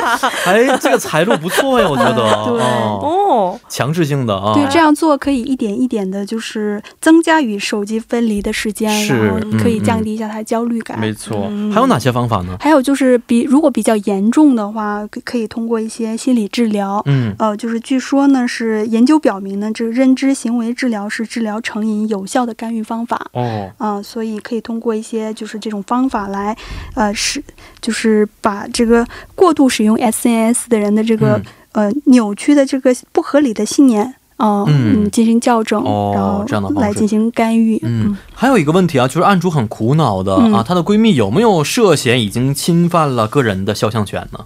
[0.46, 2.14] 哎，这个财路不错呀，我觉得。
[2.14, 4.52] 对哦，哦，强制性的啊。
[4.54, 10.98] 对，这样做可以一点一点的，就是增加与手机分离的时间，是然后可以嗯嗯降低一下他焦虑感。
[10.98, 12.56] 没错嗯，还有哪些方法呢？
[12.60, 17.02] 还有就是比如果比较严重的话，可可以通过一些心理治疗。
[17.06, 23.30] 嗯，呃，就是据说呢，是研究表明呢，这个认知行为治疗是治疗成瘾有效的干预方法。
[23.32, 26.56] 哦，啊、所以可以通过一些就是这种方法来，
[26.96, 27.40] 呃，使
[27.80, 31.40] 就是把这个过度使用 SNS 的人的这个、
[31.70, 37.78] 呃扭曲的这个不合理的信念，哦、嗯嗯，进行校正，哦然这样的方式后来进行干预。
[37.84, 44.40] 嗯，还有一个问题啊，就是案主很苦恼的、嗯啊，她的闺蜜有没有涉嫌已经侵犯了个人的肖像权呢？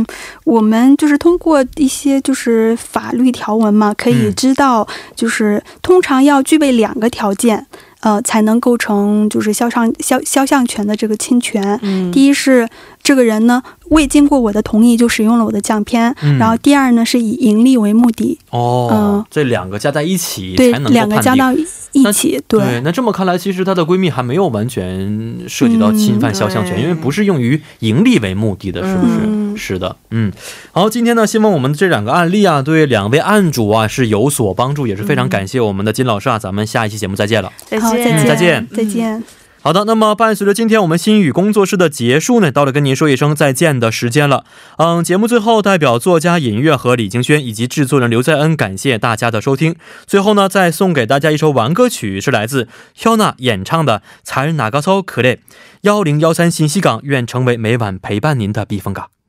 [0.00, 0.06] 嗯，
[0.44, 7.66] 我们就是通过一些就是法律条文嘛，可以嗯知道，就是通常要具备两个条件，
[8.00, 11.78] 呃，才能构成就是肖像肖肖像权的这个侵权。
[11.82, 12.68] 嗯，第一是
[13.10, 21.34] 这个人呢未经过我的同意就使用了我的相片，嗯然后第二呢是以盈利为目的，哦，嗯这两个加在一起才能，够两个判定。
[21.34, 29.14] 加到一起，对，那这么看来，其实她的闺蜜还没有完全涉及到侵犯肖像权，嗯因为不是用于盈利为目的的，是不是？
[29.24, 30.30] 嗯是的，嗯。
[30.70, 36.38] 好，今天呢，希望我们这两个案例啊，对两位案主啊是有所帮助，也是非常感谢我们的金老师啊。
[36.38, 37.52] 咱们下一期节目再见了。
[37.80, 39.39] 好，再见，再见，再见再见。
[39.62, 44.46] 好的那么伴随着今天我们心雨工作室的结束呢到了跟您说一声再见的时间了。
[44.78, 49.76] 嗯节目最后代表作家尹月和李敬轩以及制作人刘在恩感谢大家的收听。
[50.06, 55.40] 最后呢再送给大家一首玩歌曲是来自肖娜演唱的才人哪个骚可累
[55.82, 59.19] 幺零幺三信息港愿成为每晚陪伴您的避风港。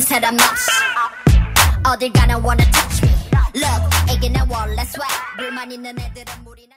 [0.02, 0.70] 사람 없이
[1.84, 3.12] 어딜 가나 wanna touch me
[3.54, 6.74] Look 이게 내 원래 swag 불만 있는 애들은 물이나